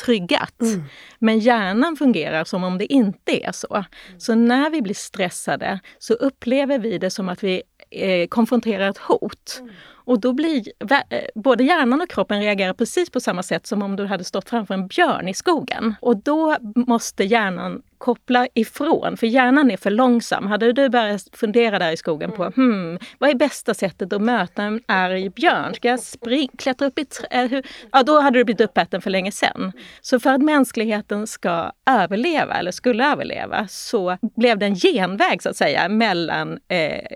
tryggat. 0.04 0.60
Mm. 0.60 0.84
Men 1.18 1.38
hjärnan 1.38 1.96
fungerar 1.96 2.44
som 2.44 2.64
om 2.64 2.78
det 2.78 2.92
inte 2.92 3.46
är 3.46 3.52
så. 3.52 3.74
Mm. 3.74 4.20
Så 4.20 4.34
när 4.34 4.70
vi 4.70 4.82
blir 4.82 4.94
stressade 4.94 5.80
så 5.98 6.14
upplever 6.14 6.78
vi 6.78 6.98
det 6.98 7.10
som 7.10 7.28
att 7.28 7.44
vi 7.44 7.62
eh, 7.90 8.28
konfronterar 8.28 8.90
ett 8.90 8.98
hot. 8.98 9.56
Mm. 9.60 9.74
Och 10.08 10.20
då 10.20 10.32
blir 10.32 10.72
eh, 10.90 11.20
både 11.34 11.64
hjärnan 11.64 12.00
och 12.00 12.10
kroppen 12.10 12.40
reagerar 12.40 12.72
precis 12.72 13.10
på 13.10 13.20
samma 13.20 13.42
sätt 13.42 13.66
som 13.66 13.82
om 13.82 13.96
du 13.96 14.06
hade 14.06 14.24
stått 14.24 14.48
framför 14.48 14.74
en 14.74 14.86
björn 14.88 15.28
i 15.28 15.34
skogen. 15.34 15.94
Och 16.00 16.16
då 16.16 16.56
måste 16.60 17.24
hjärnan 17.24 17.82
koppla 17.98 18.48
ifrån, 18.54 19.16
för 19.16 19.26
hjärnan 19.26 19.70
är 19.70 19.76
för 19.76 19.90
långsam. 19.90 20.46
Hade 20.46 20.72
du 20.72 20.88
börjat 20.88 21.22
fundera 21.32 21.78
där 21.78 21.92
i 21.92 21.96
skogen 21.96 22.32
på 22.32 22.44
hmm, 22.44 22.98
vad 23.18 23.30
är 23.30 23.34
bästa 23.34 23.74
sättet 23.74 24.12
att 24.12 24.22
möta 24.22 24.62
en 24.62 24.80
arg 24.86 25.28
björn? 25.28 25.74
Ska 25.74 25.88
jag 25.88 26.00
spring, 26.00 26.48
klättra 26.58 26.86
upp 26.86 26.98
i 26.98 27.04
träd? 27.04 27.52
Eh, 27.52 27.60
ja, 27.92 28.02
då 28.02 28.20
hade 28.20 28.38
du 28.38 28.44
blivit 28.44 28.60
uppäten 28.60 29.00
för 29.00 29.10
länge 29.10 29.32
sedan. 29.32 29.72
Så 30.00 30.20
för 30.20 30.30
att 30.30 30.42
mänskligheten 30.42 31.26
ska 31.26 31.72
överleva, 31.90 32.54
eller 32.54 32.70
skulle 32.70 33.12
överleva, 33.12 33.68
så 33.68 34.18
blev 34.36 34.58
det 34.58 34.66
en 34.66 34.74
genväg 34.74 35.42
så 35.42 35.48
att 35.48 35.56
säga 35.56 35.88
mellan 35.88 36.58
eh, 36.68 37.06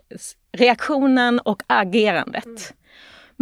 reaktionen 0.52 1.40
och 1.40 1.62
agerandet. 1.66 2.74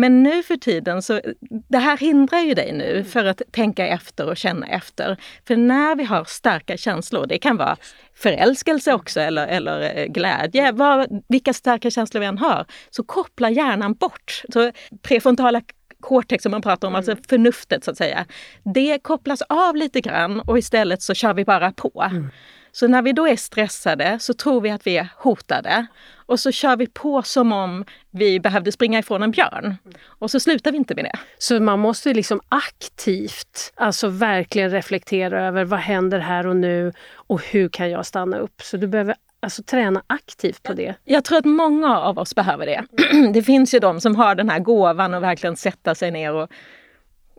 Men 0.01 0.23
nu 0.23 0.43
för 0.43 0.57
tiden 0.57 1.03
så, 1.03 1.21
det 1.69 1.79
här 1.79 1.99
hindrar 1.99 2.39
ju 2.39 2.55
dig 2.55 2.73
nu 2.73 3.05
för 3.05 3.25
att 3.25 3.43
tänka 3.51 3.87
efter 3.87 4.29
och 4.29 4.37
känna 4.37 4.67
efter. 4.67 5.17
För 5.47 5.57
när 5.57 5.97
vi 5.97 6.05
har 6.05 6.25
starka 6.25 6.77
känslor, 6.77 7.27
det 7.27 7.39
kan 7.39 7.57
vara 7.57 7.77
förälskelse 8.15 8.95
också 8.95 9.21
eller, 9.21 9.47
eller 9.47 9.99
eh, 9.99 10.07
glädje, 10.07 10.73
vad, 10.73 11.23
vilka 11.29 11.53
starka 11.53 11.91
känslor 11.91 12.21
vi 12.21 12.27
än 12.27 12.39
har, 12.39 12.67
så 12.91 13.03
kopplar 13.03 13.49
hjärnan 13.49 13.95
bort. 13.95 14.43
Så 14.53 14.73
prefrontala 15.03 15.63
cortex 16.01 16.43
som 16.43 16.51
man 16.51 16.63
pratar 16.63 16.89
om, 16.89 16.95
alltså 16.95 17.11
mm. 17.11 17.19
alltså 17.19 17.29
förnuftet 17.29 17.85
så 17.85 17.91
att 17.91 17.97
säga. 17.97 18.27
Det 18.75 18.99
kopplas 19.03 19.43
av 19.43 19.77
lite 19.77 20.01
grann 20.01 20.41
och 20.41 20.59
istället 20.59 21.03
så 21.03 21.15
kör 21.15 21.35
vi 21.35 21.45
bara 21.45 21.73
på. 21.73 22.03
Mm. 22.11 22.31
Så 22.73 22.89
när 22.89 23.03
vi 23.03 23.13
då 23.13 23.29
är 23.29 23.37
stressade 23.37 24.19
så 24.21 24.35
tror 24.35 24.61
vi 24.61 24.71
att 24.71 24.87
vi 24.87 24.97
är 24.97 25.09
hotade. 25.17 25.87
Och 26.27 26.41
så 26.41 26.53
kör 26.53 26.77
vi 26.77 26.87
på 26.87 27.23
som 27.23 27.53
om 27.53 27.85
vi 28.11 28.41
behövde 28.41 28.73
springa 28.73 28.99
ifrån 28.99 29.23
en 29.23 29.31
björn. 29.31 29.77
Och 30.05 30.31
så 30.31 30.41
slutar 30.41 30.73
vi 30.73 30.79
inte 30.79 30.95
med 30.95 31.05
det. 31.05 31.19
Så 31.39 31.61
man 31.61 31.79
måste 31.79 32.15
liksom 32.15 32.41
aktivt, 32.49 33.73
alltså 33.75 34.09
verkligen 34.09 34.71
reflektera 34.71 35.47
över 35.47 35.65
vad 35.65 35.81
händer 35.81 36.19
här 36.19 36.47
och 36.47 36.57
nu 36.57 36.93
och 37.13 37.43
hur 37.43 37.69
kan 37.69 37.91
jag 37.91 38.07
stanna 38.07 38.39
upp? 38.39 38.63
Så 38.63 38.77
du 38.77 38.87
behöver 38.87 39.15
alltså 39.43 39.63
träna 39.63 40.03
aktivt 40.07 40.63
på 40.63 40.73
det? 40.73 40.95
Jag 41.05 41.25
tror 41.25 41.39
att 41.39 41.45
många 41.45 41.99
av 41.99 42.19
oss 42.19 42.35
behöver 42.35 42.67
det. 42.67 42.85
Det 43.35 43.43
finns 43.43 43.75
ju 43.75 43.79
de 43.79 44.01
som 44.01 44.17
har 44.17 44.35
den 44.35 44.49
här 44.49 44.59
gåvan 44.59 45.15
att 45.15 45.23
verkligen 45.23 45.57
sätta 45.57 45.95
sig 45.95 46.11
ner 46.11 46.35
och 46.35 46.51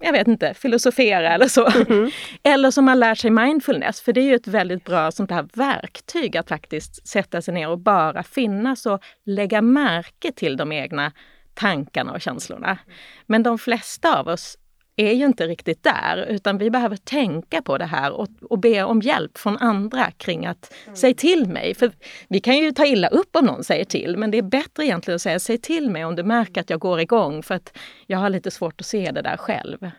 jag 0.01 0.11
vet 0.11 0.27
inte, 0.27 0.53
filosofera 0.53 1.33
eller 1.33 1.47
så. 1.47 1.67
Mm. 1.67 2.11
eller 2.43 2.71
som 2.71 2.87
har 2.87 2.95
lärt 2.95 3.17
sig 3.17 3.31
mindfulness, 3.31 4.01
för 4.01 4.13
det 4.13 4.21
är 4.21 4.25
ju 4.25 4.35
ett 4.35 4.47
väldigt 4.47 4.83
bra 4.83 5.11
sånt 5.11 5.31
här 5.31 5.47
verktyg 5.53 6.37
att 6.37 6.49
faktiskt 6.49 7.07
sätta 7.07 7.41
sig 7.41 7.53
ner 7.53 7.69
och 7.69 7.79
bara 7.79 8.23
finnas 8.23 8.85
och 8.85 9.03
lägga 9.25 9.61
märke 9.61 10.31
till 10.31 10.57
de 10.57 10.71
egna 10.71 11.11
tankarna 11.53 12.11
och 12.11 12.21
känslorna. 12.21 12.77
Men 13.25 13.43
de 13.43 13.57
flesta 13.57 14.19
av 14.19 14.27
oss 14.27 14.57
är 14.95 15.13
ju 15.13 15.25
inte 15.25 15.47
riktigt 15.47 15.83
där, 15.83 16.25
utan 16.29 16.57
vi 16.57 16.69
behöver 16.69 16.95
tänka 16.95 17.61
på 17.61 17.77
det 17.77 17.85
här 17.85 18.11
och, 18.11 18.27
och 18.41 18.59
be 18.59 18.83
om 18.83 19.01
hjälp 19.01 19.37
från 19.37 19.57
andra 19.57 20.11
kring 20.11 20.45
att 20.45 20.73
mm. 20.85 20.95
säg 20.95 21.13
till 21.13 21.45
mig. 21.45 21.75
För 21.75 21.91
vi 22.27 22.39
kan 22.39 22.57
ju 22.57 22.71
ta 22.71 22.85
illa 22.85 23.07
upp 23.07 23.35
om 23.35 23.45
någon 23.45 23.63
säger 23.63 23.85
till, 23.85 24.17
men 24.17 24.31
det 24.31 24.37
är 24.37 24.41
bättre 24.41 24.85
egentligen 24.85 25.15
att 25.15 25.21
säga 25.21 25.39
säg 25.39 25.57
till 25.57 25.89
mig 25.89 26.05
om 26.05 26.15
du 26.15 26.23
märker 26.23 26.61
att 26.61 26.69
jag 26.69 26.79
går 26.79 26.99
igång 26.99 27.43
för 27.43 27.55
att 27.55 27.77
jag 28.07 28.17
har 28.17 28.29
lite 28.29 28.51
svårt 28.51 28.81
att 28.81 28.87
se 28.87 29.11
det 29.11 29.21
där 29.21 29.37
själv. 29.37 29.91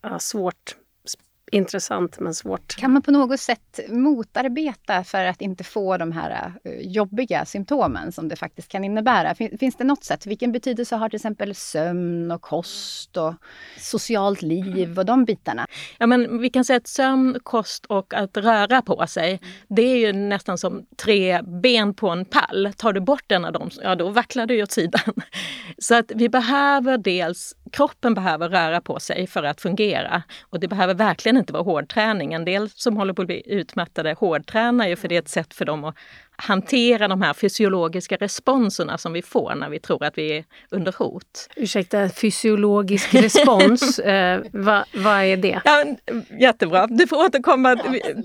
Ah, 0.00 0.18
svårt 0.18 0.76
intressant 1.52 2.20
men 2.20 2.34
svårt. 2.34 2.76
Kan 2.76 2.92
man 2.92 3.02
på 3.02 3.10
något 3.10 3.40
sätt 3.40 3.80
motarbeta 3.88 5.04
för 5.04 5.24
att 5.24 5.40
inte 5.40 5.64
få 5.64 5.96
de 5.96 6.12
här 6.12 6.52
uh, 6.66 6.72
jobbiga 6.80 7.44
symptomen 7.44 8.12
som 8.12 8.28
det 8.28 8.36
faktiskt 8.36 8.68
kan 8.68 8.84
innebära? 8.84 9.34
Fin 9.34 9.58
finns 9.58 9.76
det 9.76 9.84
något 9.84 10.04
sätt? 10.04 10.26
Vilken 10.26 10.52
betydelse 10.52 10.96
har 10.96 11.08
till 11.08 11.16
exempel 11.16 11.54
sömn 11.54 12.30
och 12.30 12.42
kost 12.42 13.16
och 13.16 13.34
socialt 13.78 14.42
liv 14.42 14.98
och 14.98 15.06
de 15.06 15.24
bitarna? 15.24 15.66
Ja, 15.98 16.06
men 16.06 16.40
vi 16.40 16.50
kan 16.50 16.64
säga 16.64 16.76
att 16.76 16.86
sömn, 16.86 17.38
kost 17.42 17.86
och 17.86 18.14
att 18.14 18.36
röra 18.36 18.82
på 18.82 19.06
sig, 19.06 19.40
det 19.68 19.82
är 19.82 19.96
ju 19.96 20.12
nästan 20.12 20.58
som 20.58 20.86
tre 20.96 21.42
ben 21.42 21.94
på 21.94 22.08
en 22.08 22.24
pall. 22.24 22.72
Tar 22.76 22.92
du 22.92 23.00
bort 23.00 23.32
en 23.32 23.44
av 23.44 23.52
dem, 23.52 23.70
ja 23.82 23.94
då 23.94 24.10
vacklar 24.10 24.46
du 24.46 24.62
åt 24.62 24.70
sidan. 24.72 25.14
Så 25.78 25.94
att 25.94 26.12
vi 26.14 26.28
behöver 26.28 26.98
dels 26.98 27.56
kroppen 27.72 28.14
behöver 28.14 28.48
röra 28.48 28.80
på 28.80 29.00
sig 29.00 29.26
för 29.26 29.42
att 29.42 29.60
fungera. 29.60 30.22
Och 30.42 30.60
det 30.60 30.68
behöver 30.68 30.94
verkligen 30.94 31.36
inte 31.40 31.52
vara 31.52 31.62
hårdträning. 31.62 32.32
En 32.32 32.44
del 32.44 32.70
som 32.70 32.96
håller 32.96 33.12
på 33.12 33.22
att 33.22 33.28
bli 33.28 33.42
utmattade 33.46 34.12
hårdtränar 34.12 34.88
ju 34.88 34.96
för 34.96 35.08
det 35.08 35.14
är 35.14 35.18
ett 35.18 35.28
sätt 35.28 35.54
för 35.54 35.64
dem 35.64 35.84
att 35.84 35.96
hantera 36.40 37.08
de 37.08 37.22
här 37.22 37.34
fysiologiska 37.34 38.16
responserna 38.16 38.98
som 38.98 39.12
vi 39.12 39.22
får 39.22 39.54
när 39.54 39.70
vi 39.70 39.80
tror 39.80 40.04
att 40.04 40.18
vi 40.18 40.36
är 40.36 40.44
under 40.70 40.94
hot. 40.98 41.48
Ursäkta, 41.56 42.08
fysiologisk 42.08 43.14
respons, 43.14 43.98
eh, 43.98 44.40
vad 44.52 44.84
va 44.94 45.24
är 45.24 45.36
det? 45.36 45.60
Ja, 45.64 45.84
jättebra, 46.40 46.86
du 46.86 47.06
får 47.06 47.16
återkomma 47.16 47.76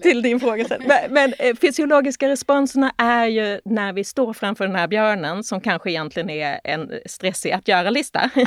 till 0.01 0.21
din 0.21 0.39
fråga 0.39 0.65
sen. 0.65 0.83
Men, 0.87 1.13
men 1.13 1.33
eh, 1.39 1.55
fysiologiska 1.55 2.29
responserna 2.29 2.91
är 2.97 3.25
ju 3.25 3.59
när 3.65 3.93
vi 3.93 4.03
står 4.03 4.33
framför 4.33 4.67
den 4.67 4.75
här 4.75 4.87
björnen 4.87 5.43
som 5.43 5.61
kanske 5.61 5.89
egentligen 5.89 6.29
är 6.29 6.59
en 6.63 6.91
stressig 7.05 7.51
att 7.51 7.67
göra-lista. 7.67 8.29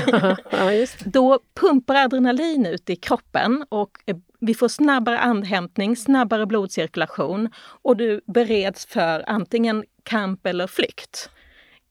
Ja, 0.50 0.86
Då 1.04 1.40
pumpar 1.60 1.94
adrenalin 1.94 2.66
ut 2.66 2.90
i 2.90 2.96
kroppen 2.96 3.64
och 3.68 3.90
vi 4.40 4.54
får 4.54 4.68
snabbare 4.68 5.18
andhämtning, 5.18 5.96
snabbare 5.96 6.46
blodcirkulation 6.46 7.50
och 7.82 7.96
du 7.96 8.20
bereds 8.26 8.86
för 8.86 9.24
antingen 9.26 9.84
kamp 10.02 10.46
eller 10.46 10.66
flykt. 10.66 11.30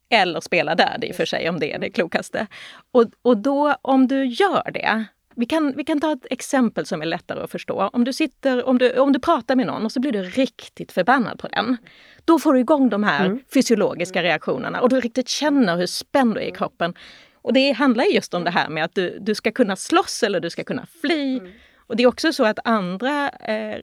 Eller 0.10 0.40
spela 0.40 0.76
död 0.76 1.04
i 1.04 1.12
och 1.12 1.16
för 1.16 1.26
sig, 1.26 1.50
om 1.50 1.60
det 1.60 1.74
är 1.74 1.80
det 1.80 1.90
klokaste. 1.90 2.48
Och, 2.92 3.06
och 3.22 3.38
då, 3.38 3.76
om 3.82 4.08
du 4.08 4.26
gör 4.26 4.72
det, 4.72 5.06
vi 5.36 5.46
kan, 5.46 5.74
vi 5.76 5.84
kan 5.84 6.02
ta 6.02 6.14
ett 6.14 6.26
exempel 6.30 6.86
som 6.86 7.02
är 7.02 7.06
lättare 7.06 7.44
att 7.44 7.52
förstå. 7.52 7.90
Om 7.94 8.04
du, 8.04 8.14
sitter, 8.14 8.68
om, 8.68 8.78
du, 8.78 9.00
om 9.00 9.14
du 9.14 9.20
pratar 9.20 9.56
med 9.56 9.68
någon 9.68 9.86
och 9.86 9.92
så 9.92 10.00
blir 10.00 10.12
du 10.12 10.24
riktigt 10.24 10.92
förbannad 10.92 11.40
på 11.40 11.48
den. 11.48 11.78
Då 12.26 12.40
får 12.40 12.54
du 12.54 12.60
igång 12.60 12.90
de 12.90 13.04
här 13.04 13.26
mm. 13.26 13.40
fysiologiska 13.54 14.24
reaktionerna 14.24 14.82
och 14.82 14.90
du 14.90 15.00
riktigt 15.00 15.30
känner 15.30 15.78
hur 15.78 15.86
spänd 15.86 16.36
du 16.36 16.42
är 16.42 16.46
i 16.46 16.52
kroppen. 16.52 16.94
Och 17.42 17.54
det 17.54 17.72
handlar 17.72 18.04
just 18.04 18.34
om 18.34 18.44
det 18.44 18.52
här 18.52 18.70
med 18.70 18.84
att 18.84 18.96
du, 18.96 19.18
du 19.22 19.36
ska 19.36 19.52
kunna 19.52 19.76
slåss 19.76 20.24
eller 20.24 20.40
du 20.40 20.50
ska 20.50 20.64
kunna 20.64 20.88
fly. 21.02 21.38
Mm. 21.38 21.52
Och 21.88 21.96
det 21.96 22.04
är 22.04 22.08
också 22.08 22.34
så 22.34 22.46
att 22.46 22.60
andra 22.64 23.30
eh, 23.30 23.78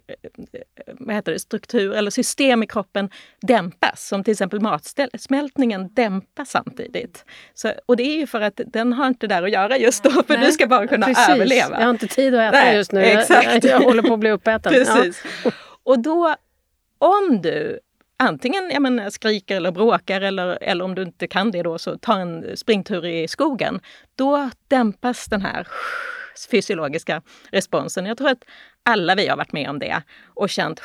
vad 0.86 1.14
heter 1.14 1.32
det, 1.32 1.38
struktur 1.38 1.94
eller 1.94 2.10
system 2.10 2.62
i 2.62 2.66
kroppen 2.66 3.10
dämpas, 3.40 4.08
som 4.08 4.24
till 4.24 4.32
exempel 4.32 4.60
matsmältningen 4.60 5.94
dämpas 5.94 6.50
samtidigt. 6.50 7.24
Så, 7.54 7.72
och 7.86 7.96
det 7.96 8.02
är 8.02 8.16
ju 8.16 8.26
för 8.26 8.40
att 8.40 8.60
den 8.66 8.92
har 8.92 9.06
inte 9.06 9.26
där 9.26 9.42
att 9.42 9.50
göra 9.50 9.78
just 9.78 10.02
då, 10.02 10.10
för 10.10 10.36
Nej, 10.36 10.46
du 10.46 10.52
ska 10.52 10.66
bara 10.66 10.86
kunna 10.86 11.06
precis. 11.06 11.28
överleva. 11.28 11.76
Jag 11.78 11.86
har 11.86 11.90
inte 11.90 12.06
tid 12.06 12.34
att 12.34 12.54
äta 12.54 12.64
Nej, 12.64 12.76
just 12.76 12.92
nu, 12.92 13.00
exakt. 13.00 13.64
Jag, 13.64 13.64
jag 13.64 13.80
håller 13.80 14.02
på 14.02 14.14
att 14.14 14.20
bli 14.20 14.30
uppäten. 14.30 14.72
precis. 14.84 15.24
Ja. 15.44 15.50
Och 15.82 15.98
då, 15.98 16.34
om 16.98 17.42
du 17.42 17.80
antingen 18.16 18.70
jag 18.70 18.82
menar, 18.82 19.10
skriker 19.10 19.56
eller 19.56 19.70
bråkar 19.70 20.20
eller, 20.20 20.58
eller 20.60 20.84
om 20.84 20.94
du 20.94 21.02
inte 21.02 21.26
kan 21.26 21.50
det 21.50 21.62
då 21.62 21.78
så 21.78 21.98
ta 21.98 22.18
en 22.18 22.56
springtur 22.56 23.06
i 23.06 23.28
skogen. 23.28 23.80
Då 24.14 24.50
dämpas 24.68 25.26
den 25.26 25.42
här 25.42 25.66
fysiologiska 26.50 27.22
responsen. 27.50 28.06
Jag 28.06 28.18
tror 28.18 28.28
att 28.30 28.44
alla 28.84 29.14
vi 29.14 29.28
har 29.28 29.36
varit 29.36 29.52
med 29.52 29.70
om 29.70 29.78
det 29.78 30.02
och 30.34 30.50
känt 30.50 30.80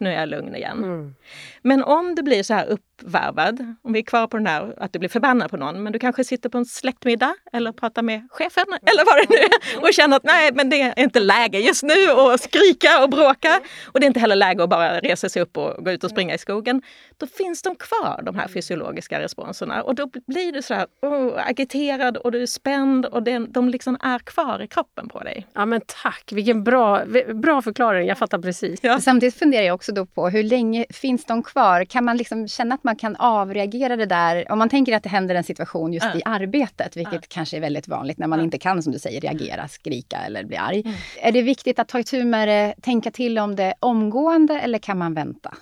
nu 0.00 0.10
är 0.10 0.20
jag 0.20 0.28
lugn 0.28 0.54
igen. 0.54 0.84
Mm. 0.84 1.14
Men 1.62 1.82
om 1.82 2.14
du 2.14 2.22
blir 2.22 2.42
så 2.42 2.54
här 2.54 2.66
uppvarvad, 2.66 3.74
om 3.82 3.92
vi 3.92 3.98
är 3.98 4.02
kvar 4.02 4.26
på 4.26 4.36
den 4.36 4.46
här 4.46 4.74
att 4.76 4.92
du 4.92 4.98
blir 4.98 5.08
förbannad 5.08 5.50
på 5.50 5.56
någon, 5.56 5.82
men 5.82 5.92
du 5.92 5.98
kanske 5.98 6.24
sitter 6.24 6.48
på 6.48 6.58
en 6.58 6.66
släktmiddag 6.66 7.34
eller 7.52 7.72
pratar 7.72 8.02
med 8.02 8.28
chefen 8.30 8.64
eller 8.86 9.04
vad 9.04 9.16
det 9.16 9.26
nu 9.30 9.36
är 9.36 9.82
och 9.82 9.94
känner 9.94 10.16
att 10.16 10.24
nej, 10.24 10.50
men 10.54 10.70
det 10.70 10.80
är 10.80 10.98
inte 11.02 11.20
läge 11.20 11.58
just 11.58 11.82
nu 11.82 12.10
att 12.10 12.40
skrika 12.40 13.02
och 13.02 13.10
bråka 13.10 13.60
och 13.86 14.00
det 14.00 14.06
är 14.06 14.08
inte 14.08 14.20
heller 14.20 14.36
läge 14.36 14.62
att 14.62 14.70
bara 14.70 15.00
resa 15.00 15.28
sig 15.28 15.42
upp 15.42 15.56
och 15.56 15.84
gå 15.84 15.90
ut 15.90 16.04
och 16.04 16.10
springa 16.10 16.34
i 16.34 16.38
skogen. 16.38 16.82
Då 17.16 17.26
finns 17.26 17.62
de 17.62 17.76
kvar, 17.76 18.22
de 18.22 18.34
här 18.34 18.48
fysiologiska 18.48 19.20
responserna 19.20 19.82
och 19.82 19.94
då 19.94 20.10
blir 20.26 20.52
du 20.52 20.62
så 20.62 20.74
här 20.74 20.86
oh, 21.02 21.48
agiterad 21.48 22.16
och 22.16 22.32
du 22.32 22.42
är 22.42 22.46
spänd 22.46 23.06
och 23.06 23.22
den, 23.22 23.52
de 23.52 23.68
liksom 23.68 23.96
är 24.00 24.18
kvar 24.18 24.62
i 24.62 24.66
kroppen 24.66 25.08
på 25.08 25.20
dig. 25.20 25.46
Ja 25.54 25.66
men 25.66 25.80
tack, 26.02 26.30
vilken 26.32 26.64
bra, 26.64 27.04
bra 27.40 27.62
förklaring, 27.62 28.08
jag 28.08 28.18
fattar 28.18 28.38
precis. 28.38 28.80
Ja. 28.82 29.00
Samtidigt 29.00 29.34
funderar 29.34 29.62
jag 29.62 29.74
också 29.74 29.92
då 29.92 30.06
på 30.06 30.28
hur 30.28 30.42
länge 30.42 30.86
finns 30.90 31.24
de 31.24 31.42
kvar? 31.42 31.84
Kan 31.84 32.04
man 32.04 32.16
liksom 32.16 32.48
känna 32.48 32.74
att 32.74 32.84
man 32.84 32.96
kan 32.96 33.16
avreagera 33.16 33.96
det 33.96 34.06
där? 34.06 34.52
Om 34.52 34.58
man 34.58 34.68
tänker 34.68 34.96
att 34.96 35.02
det 35.02 35.08
händer 35.08 35.34
en 35.34 35.44
situation 35.44 35.92
just 35.92 36.06
uh. 36.06 36.16
i 36.16 36.22
arbetet, 36.24 36.96
vilket 36.96 37.14
uh. 37.14 37.26
kanske 37.28 37.56
är 37.56 37.60
väldigt 37.60 37.88
vanligt 37.88 38.18
när 38.18 38.26
man 38.26 38.40
inte 38.40 38.58
kan, 38.58 38.82
som 38.82 38.92
du 38.92 38.98
säger, 38.98 39.20
reagera, 39.20 39.68
skrika 39.68 40.16
eller 40.16 40.44
bli 40.44 40.56
arg. 40.56 40.80
Mm. 40.80 40.94
Är 41.22 41.32
det 41.32 41.42
viktigt 41.42 41.78
att 41.78 41.88
ta 41.88 41.98
itu 41.98 42.24
med 42.24 42.48
det, 42.48 42.74
tänka 42.82 43.10
till 43.10 43.38
om 43.38 43.56
det 43.56 43.74
omgående 43.80 44.60
eller 44.60 44.78
kan 44.78 44.98
man 44.98 45.14
vänta? 45.14 45.54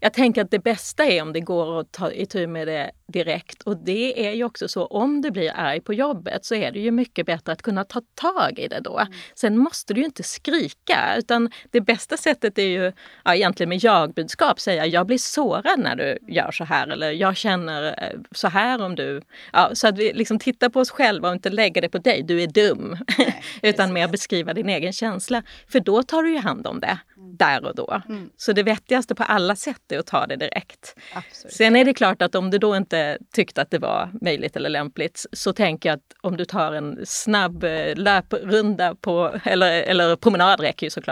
Jag 0.00 0.12
tänker 0.12 0.42
att 0.42 0.50
det 0.50 0.58
bästa 0.58 1.04
är 1.04 1.22
om 1.22 1.32
det 1.32 1.40
går 1.40 1.80
att 1.80 1.92
ta 1.92 2.12
itu 2.12 2.46
med 2.46 2.68
det 2.68 2.90
direkt. 3.12 3.62
Och 3.62 3.76
det 3.76 4.26
är 4.26 4.32
ju 4.32 4.44
också 4.44 4.68
så, 4.68 4.86
om 4.86 5.20
du 5.20 5.30
blir 5.30 5.52
arg 5.54 5.80
på 5.80 5.94
jobbet 5.94 6.44
så 6.44 6.54
är 6.54 6.72
det 6.72 6.80
ju 6.80 6.90
mycket 6.90 7.26
bättre 7.26 7.52
att 7.52 7.62
kunna 7.62 7.84
ta 7.84 8.00
tag 8.14 8.58
i 8.58 8.68
det 8.68 8.80
då. 8.80 8.98
Mm. 8.98 9.12
Sen 9.34 9.58
måste 9.58 9.94
du 9.94 10.00
ju 10.00 10.04
inte 10.04 10.22
skrika, 10.22 11.17
utan 11.18 11.50
det 11.70 11.80
bästa 11.80 12.16
sättet 12.16 12.58
är 12.58 12.62
ju 12.62 12.92
ja, 13.24 13.34
egentligen 13.34 13.68
med 13.68 13.84
jag-budskap 13.84 14.60
säga 14.60 14.86
jag 14.86 15.06
blir 15.06 15.18
sårad 15.18 15.78
när 15.78 15.96
du 15.96 16.18
gör 16.28 16.50
så 16.50 16.64
här 16.64 16.88
eller 16.88 17.10
jag 17.10 17.36
känner 17.36 17.86
eh, 17.86 18.20
så 18.32 18.48
här 18.48 18.82
om 18.82 18.94
du... 18.94 19.22
Ja, 19.52 19.70
så 19.74 19.88
att 19.88 19.98
vi 19.98 20.12
liksom 20.12 20.38
tittar 20.38 20.68
på 20.68 20.80
oss 20.80 20.90
själva 20.90 21.28
och 21.28 21.34
inte 21.34 21.50
lägger 21.50 21.82
det 21.82 21.88
på 21.88 21.98
dig, 21.98 22.22
du 22.22 22.42
är 22.42 22.46
dum. 22.46 22.96
Nej, 23.18 23.42
utan 23.62 23.92
mer 23.92 24.08
beskriva 24.08 24.54
din 24.54 24.68
egen 24.68 24.92
känsla. 24.92 25.42
För 25.68 25.80
då 25.80 26.02
tar 26.02 26.22
du 26.22 26.32
ju 26.32 26.38
hand 26.38 26.66
om 26.66 26.80
det 26.80 26.98
mm. 27.16 27.36
där 27.36 27.64
och 27.64 27.74
då. 27.74 28.02
Mm. 28.08 28.30
Så 28.36 28.52
det 28.52 28.62
vettigaste 28.62 29.14
på 29.14 29.22
alla 29.22 29.56
sätt 29.56 29.92
är 29.92 29.98
att 29.98 30.06
ta 30.06 30.26
det 30.26 30.36
direkt. 30.36 30.96
Absolut. 31.14 31.54
Sen 31.54 31.76
är 31.76 31.84
det 31.84 31.94
klart 31.94 32.22
att 32.22 32.34
om 32.34 32.50
du 32.50 32.58
då 32.58 32.76
inte 32.76 33.18
tyckte 33.32 33.62
att 33.62 33.70
det 33.70 33.78
var 33.78 34.10
möjligt 34.20 34.56
eller 34.56 34.68
lämpligt 34.68 35.26
så 35.32 35.52
tänker 35.52 35.88
jag 35.88 35.96
att 35.96 36.14
om 36.20 36.36
du 36.36 36.44
tar 36.44 36.72
en 36.72 36.98
snabb 37.06 37.64
eh, 37.64 37.96
löprunda 37.96 38.94
på, 38.94 39.40
eller, 39.44 39.82
eller 39.82 40.16
promenad 40.16 40.60
räcker 40.60 40.86
ju 40.86 40.90
såklart, 40.90 41.07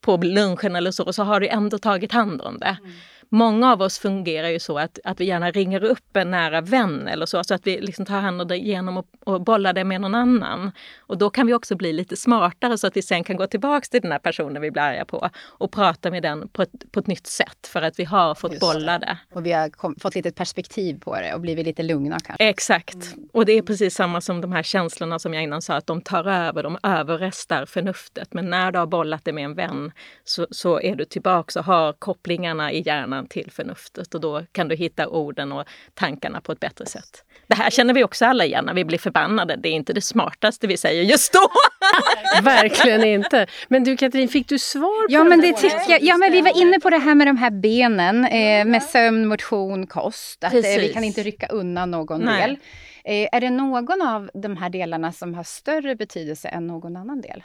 på 0.00 0.16
lunchen 0.16 0.76
eller 0.76 0.90
så, 0.90 1.12
så 1.12 1.22
har 1.22 1.40
du 1.40 1.48
ändå 1.48 1.78
tagit 1.78 2.12
hand 2.12 2.40
om 2.40 2.58
det. 2.58 2.76
Mm 2.80 2.92
många 3.30 3.72
av 3.72 3.82
oss 3.82 3.98
fungerar 3.98 4.48
ju 4.48 4.58
så 4.58 4.78
att, 4.78 4.98
att 5.04 5.20
vi 5.20 5.24
gärna 5.24 5.50
ringer 5.50 5.84
upp 5.84 6.16
en 6.16 6.30
nära 6.30 6.60
vän 6.60 7.08
eller 7.08 7.26
så, 7.26 7.44
så 7.44 7.54
att 7.54 7.66
vi 7.66 7.80
liksom 7.80 8.06
tar 8.06 8.20
hand 8.20 8.42
om 8.42 8.48
det 8.48 8.56
genom 8.56 8.96
att 8.96 9.06
och 9.24 9.40
bollar 9.40 9.72
det 9.72 9.84
med 9.84 10.00
någon 10.00 10.14
annan. 10.14 10.72
Och 10.98 11.18
då 11.18 11.30
kan 11.30 11.46
vi 11.46 11.54
också 11.54 11.76
bli 11.76 11.92
lite 11.92 12.16
smartare 12.16 12.78
så 12.78 12.86
att 12.86 12.96
vi 12.96 13.02
sen 13.02 13.24
kan 13.24 13.36
gå 13.36 13.46
tillbaks 13.46 13.88
till 13.88 14.00
den 14.00 14.12
här 14.12 14.18
personen 14.18 14.62
vi 14.62 14.70
blir 14.70 14.82
arga 14.82 15.04
på 15.04 15.30
och 15.46 15.72
prata 15.72 16.10
med 16.10 16.22
den 16.22 16.48
på 16.48 16.62
ett, 16.62 16.92
på 16.92 17.00
ett 17.00 17.06
nytt 17.06 17.26
sätt 17.26 17.66
för 17.66 17.82
att 17.82 17.98
vi 17.98 18.04
har 18.04 18.34
fått 18.34 18.52
Just 18.52 18.60
bolla 18.60 18.98
det. 18.98 19.18
Och 19.32 19.46
vi 19.46 19.52
har 19.52 19.68
kom, 19.68 19.96
fått 20.00 20.14
lite 20.14 20.32
perspektiv 20.32 21.00
på 21.00 21.14
det 21.14 21.34
och 21.34 21.40
blivit 21.40 21.66
lite 21.66 21.82
lugna 21.82 22.18
kanske. 22.24 22.44
Exakt. 22.44 22.94
Mm. 22.94 23.28
Och 23.32 23.44
det 23.44 23.52
är 23.52 23.62
precis 23.62 23.94
samma 23.94 24.20
som 24.20 24.40
de 24.40 24.52
här 24.52 24.62
känslorna 24.62 25.18
som 25.18 25.34
jag 25.34 25.42
innan 25.42 25.62
sa, 25.62 25.74
att 25.74 25.86
de 25.86 26.00
tar 26.00 26.28
över, 26.28 26.62
de 26.62 26.78
överrestar 26.82 27.66
förnuftet. 27.66 28.34
Men 28.34 28.50
när 28.50 28.72
du 28.72 28.78
har 28.78 28.86
bollat 28.86 29.24
det 29.24 29.32
med 29.32 29.44
en 29.44 29.54
vän 29.54 29.92
så, 30.24 30.46
så 30.50 30.80
är 30.80 30.96
du 30.96 31.04
tillbaks 31.04 31.56
och 31.56 31.64
har 31.64 31.92
kopplingarna 31.92 32.72
i 32.72 32.82
hjärnan 32.86 33.19
till 33.26 33.50
förnuftet 33.50 34.14
och 34.14 34.20
då 34.20 34.44
kan 34.52 34.68
du 34.68 34.76
hitta 34.76 35.08
orden 35.08 35.52
och 35.52 35.64
tankarna 35.94 36.40
på 36.40 36.52
ett 36.52 36.60
bättre 36.60 36.86
sätt. 36.86 37.24
Det 37.46 37.54
här 37.54 37.70
känner 37.70 37.94
vi 37.94 38.04
också 38.04 38.24
alla 38.24 38.44
igen 38.44 38.64
när 38.64 38.74
vi 38.74 38.84
blir 38.84 38.98
förbannade. 38.98 39.56
Det 39.56 39.68
är 39.68 39.72
inte 39.72 39.92
det 39.92 40.00
smartaste 40.00 40.66
vi 40.66 40.76
säger 40.76 41.02
just 41.02 41.32
då. 41.32 41.48
Verkligen 42.42 43.04
inte. 43.04 43.46
Men 43.68 43.84
du 43.84 43.96
Katrin, 43.96 44.28
fick 44.28 44.48
du 44.48 44.58
svar 44.58 45.08
på 45.08 45.12
Ja, 45.12 45.24
men 45.24 45.40
det 45.40 45.52
tycker 45.52 45.90
jag. 45.90 46.02
Ja, 46.02 46.16
men 46.16 46.32
vi 46.32 46.40
var 46.40 46.62
inne 46.62 46.80
på 46.80 46.90
det 46.90 46.98
här 46.98 47.14
med 47.14 47.26
de 47.26 47.36
här 47.36 47.50
benen 47.50 48.24
eh, 48.24 48.64
med 48.64 48.82
sömn, 48.82 49.28
motion, 49.28 49.86
kost. 49.86 50.44
Att 50.44 50.54
eh, 50.54 50.60
vi 50.60 50.92
kan 50.94 51.04
inte 51.04 51.22
rycka 51.22 51.46
undan 51.46 51.90
någon 51.90 52.20
Nej. 52.20 52.42
del. 52.42 52.56
Eh, 53.04 53.28
är 53.32 53.40
det 53.40 53.50
någon 53.50 54.02
av 54.02 54.30
de 54.34 54.56
här 54.56 54.70
delarna 54.70 55.12
som 55.12 55.34
har 55.34 55.44
större 55.44 55.96
betydelse 55.96 56.48
än 56.48 56.66
någon 56.66 56.96
annan 56.96 57.20
del? 57.20 57.42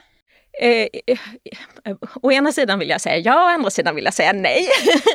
Eh, 0.59 0.87
eh, 1.07 1.19
eh, 1.83 1.95
å 2.21 2.31
ena 2.31 2.51
sidan 2.51 2.79
vill 2.79 2.89
jag 2.89 3.01
säga 3.01 3.17
ja, 3.17 3.45
å 3.45 3.47
andra 3.47 3.69
sidan 3.69 3.95
vill 3.95 4.05
jag 4.05 4.13
säga 4.13 4.33
nej. 4.33 4.67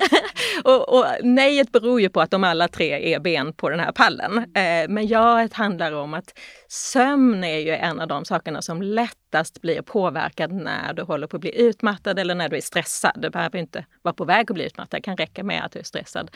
och, 0.64 0.88
och 0.88 1.06
nejet 1.23 1.73
beror 1.73 2.00
ju 2.00 2.09
på 2.09 2.20
att 2.20 2.30
de 2.30 2.44
alla 2.44 2.68
tre 2.68 3.14
är 3.14 3.20
ben 3.20 3.52
på 3.52 3.70
den 3.70 3.80
här 3.80 3.92
pallen. 3.92 4.38
Eh, 4.38 4.88
men 4.88 5.06
jaet 5.06 5.52
handlar 5.52 5.92
om 5.92 6.14
att 6.14 6.38
sömn 6.68 7.44
är 7.44 7.59
ju 7.59 7.70
en 7.70 8.00
av 8.00 8.09
de 8.09 8.25
sakerna 8.25 8.62
som 8.62 8.82
lättast 8.82 9.61
blir 9.61 9.82
påverkad 9.82 10.52
när 10.52 10.92
du 10.92 11.02
håller 11.02 11.26
på 11.26 11.37
att 11.37 11.40
bli 11.40 11.61
utmattad 11.61 12.18
eller 12.18 12.35
när 12.35 12.49
du 12.49 12.56
är 12.56 12.61
stressad. 12.61 13.12
Du 13.16 13.30
behöver 13.30 13.59
inte 13.59 13.87
vara 14.02 14.14
på 14.14 14.25
väg 14.25 14.50
att 14.50 14.54
bli 14.54 14.66
utmattad, 14.66 14.99
det 14.99 15.02
kan 15.02 15.16
räcka 15.16 15.44
med 15.44 15.64
att 15.64 15.73
du 15.73 15.78
är 15.78 15.85
stressad. 15.85 16.30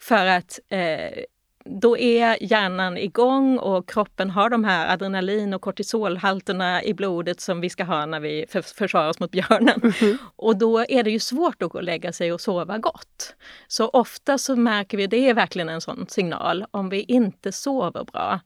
För 0.00 0.26
att 0.26 0.58
eh, 0.68 1.24
då 1.64 1.98
är 1.98 2.42
hjärnan 2.42 2.96
igång 2.96 3.58
och 3.58 3.88
kroppen 3.88 4.30
har 4.30 4.50
de 4.50 4.64
här 4.64 4.92
adrenalin 4.92 5.54
och 5.54 5.62
kortisolhalterna 5.62 6.82
i 6.84 6.94
blodet 6.94 7.40
som 7.40 7.60
vi 7.60 7.70
ska 7.70 7.84
ha 7.84 8.06
när 8.06 8.20
vi 8.20 8.46
försvarar 8.76 9.08
oss 9.08 9.20
mot 9.20 9.30
björnen. 9.30 9.80
Mm 9.82 9.90
-hmm. 9.90 10.16
Och 10.36 10.56
då 10.56 10.84
är 10.88 11.02
det 11.02 11.10
ju 11.10 11.18
svårt 11.18 11.62
att 11.62 11.70
gå 11.70 11.78
och 11.78 11.84
lägga 11.84 12.12
sig 12.12 12.32
och 12.32 12.40
sova 12.40 12.78
gott. 12.78 13.34
Så 13.68 13.88
ofta 13.88 14.38
så 14.38 14.56
märker 14.56 14.96
vi, 14.96 15.06
det 15.06 15.28
är 15.28 15.34
verkligen 15.34 15.68
en 15.68 15.80
sån 15.80 16.06
signal, 16.08 16.64
om 16.70 16.88
vi 16.88 17.02
inte 17.02 17.52
sover 17.52 18.04
bra 18.04 18.40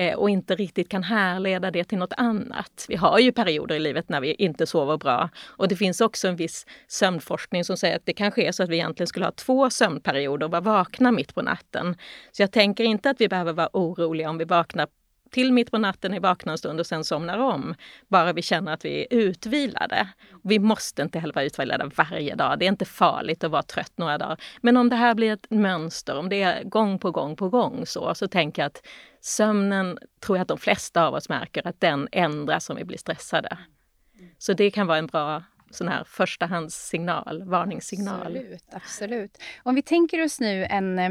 Eh, 0.00 0.14
och 0.14 0.30
inte 0.30 0.54
riktigt 0.54 0.88
kan 0.88 1.02
härleda 1.02 1.70
det 1.70 1.84
till 1.84 1.98
något 1.98 2.12
annat. 2.16 2.86
Vi 2.88 2.96
har 2.96 3.18
ju 3.18 3.32
perioder 3.32 3.74
i 3.74 3.78
livet 3.78 4.08
när 4.08 4.20
vi 4.20 4.34
inte 4.34 4.66
sover 4.66 4.96
bra 4.96 5.28
och 5.46 5.68
det 5.68 5.76
finns 5.76 6.00
också 6.00 6.28
en 6.28 6.36
viss 6.36 6.66
sömnforskning 6.88 7.64
som 7.64 7.76
säger 7.76 7.96
att 7.96 8.06
det 8.06 8.12
kanske 8.12 8.42
är 8.42 8.52
så 8.52 8.62
att 8.62 8.68
vi 8.68 8.76
egentligen 8.76 9.06
skulle 9.06 9.24
ha 9.24 9.32
två 9.32 9.70
sömnperioder 9.70 10.46
och 10.46 10.52
vara 10.52 10.60
vakna 10.60 11.12
mitt 11.12 11.34
på 11.34 11.42
natten. 11.42 11.96
Så 12.32 12.42
jag 12.42 12.52
tänker 12.52 12.84
inte 12.84 13.10
att 13.10 13.20
vi 13.20 13.28
behöver 13.28 13.52
vara 13.52 13.68
oroliga 13.72 14.30
om 14.30 14.38
vi 14.38 14.44
vaknar 14.44 14.86
till 15.30 15.52
mitt 15.52 15.70
på 15.70 15.78
natten, 15.78 16.14
är 16.14 16.20
vakna 16.20 16.52
en 16.52 16.58
stund 16.58 16.80
och 16.80 16.86
sen 16.86 17.04
somnar 17.04 17.38
om. 17.38 17.74
Bara 18.08 18.32
vi 18.32 18.42
känner 18.42 18.72
att 18.72 18.84
vi 18.84 19.00
är 19.00 19.06
utvilade. 19.10 20.08
Vi 20.42 20.58
måste 20.58 21.02
inte 21.02 21.18
heller 21.18 21.34
vara 21.34 21.44
utvilade 21.44 21.90
varje 21.96 22.34
dag. 22.34 22.58
Det 22.58 22.64
är 22.64 22.68
inte 22.68 22.84
farligt 22.84 23.44
att 23.44 23.50
vara 23.50 23.62
trött 23.62 23.92
några 23.96 24.18
dagar. 24.18 24.40
Men 24.60 24.76
om 24.76 24.88
det 24.88 24.96
här 24.96 25.14
blir 25.14 25.32
ett 25.32 25.50
mönster, 25.50 26.18
om 26.18 26.28
det 26.28 26.42
är 26.42 26.64
gång 26.64 26.98
på 26.98 27.10
gång 27.10 27.36
på 27.36 27.48
gång 27.48 27.86
så, 27.86 28.14
så 28.14 28.28
tänker 28.28 28.62
jag 28.62 28.66
att 28.66 28.86
sömnen, 29.20 29.98
tror 30.20 30.38
jag 30.38 30.42
att 30.42 30.48
de 30.48 30.58
flesta 30.58 31.06
av 31.06 31.14
oss 31.14 31.28
märker, 31.28 31.66
att 31.66 31.80
den 31.80 32.08
ändras 32.12 32.70
om 32.70 32.76
vi 32.76 32.84
blir 32.84 32.98
stressade. 32.98 33.58
Så 34.38 34.52
det 34.52 34.70
kan 34.70 34.86
vara 34.86 34.98
en 34.98 35.06
bra 35.06 35.42
sån 35.70 35.88
här 35.88 36.04
förstahandssignal, 36.04 37.42
varningssignal. 37.44 38.36
Absolut, 38.36 38.64
absolut. 38.72 39.38
Om 39.62 39.74
vi 39.74 39.82
tänker 39.82 40.24
oss 40.24 40.40
nu 40.40 40.64
en 40.64 40.98
eh, 40.98 41.10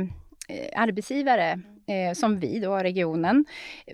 arbetsgivare 0.75 1.59
eh, 1.87 2.13
som 2.13 2.39
vi 2.39 2.59
då, 2.59 2.77
regionen. 2.77 3.45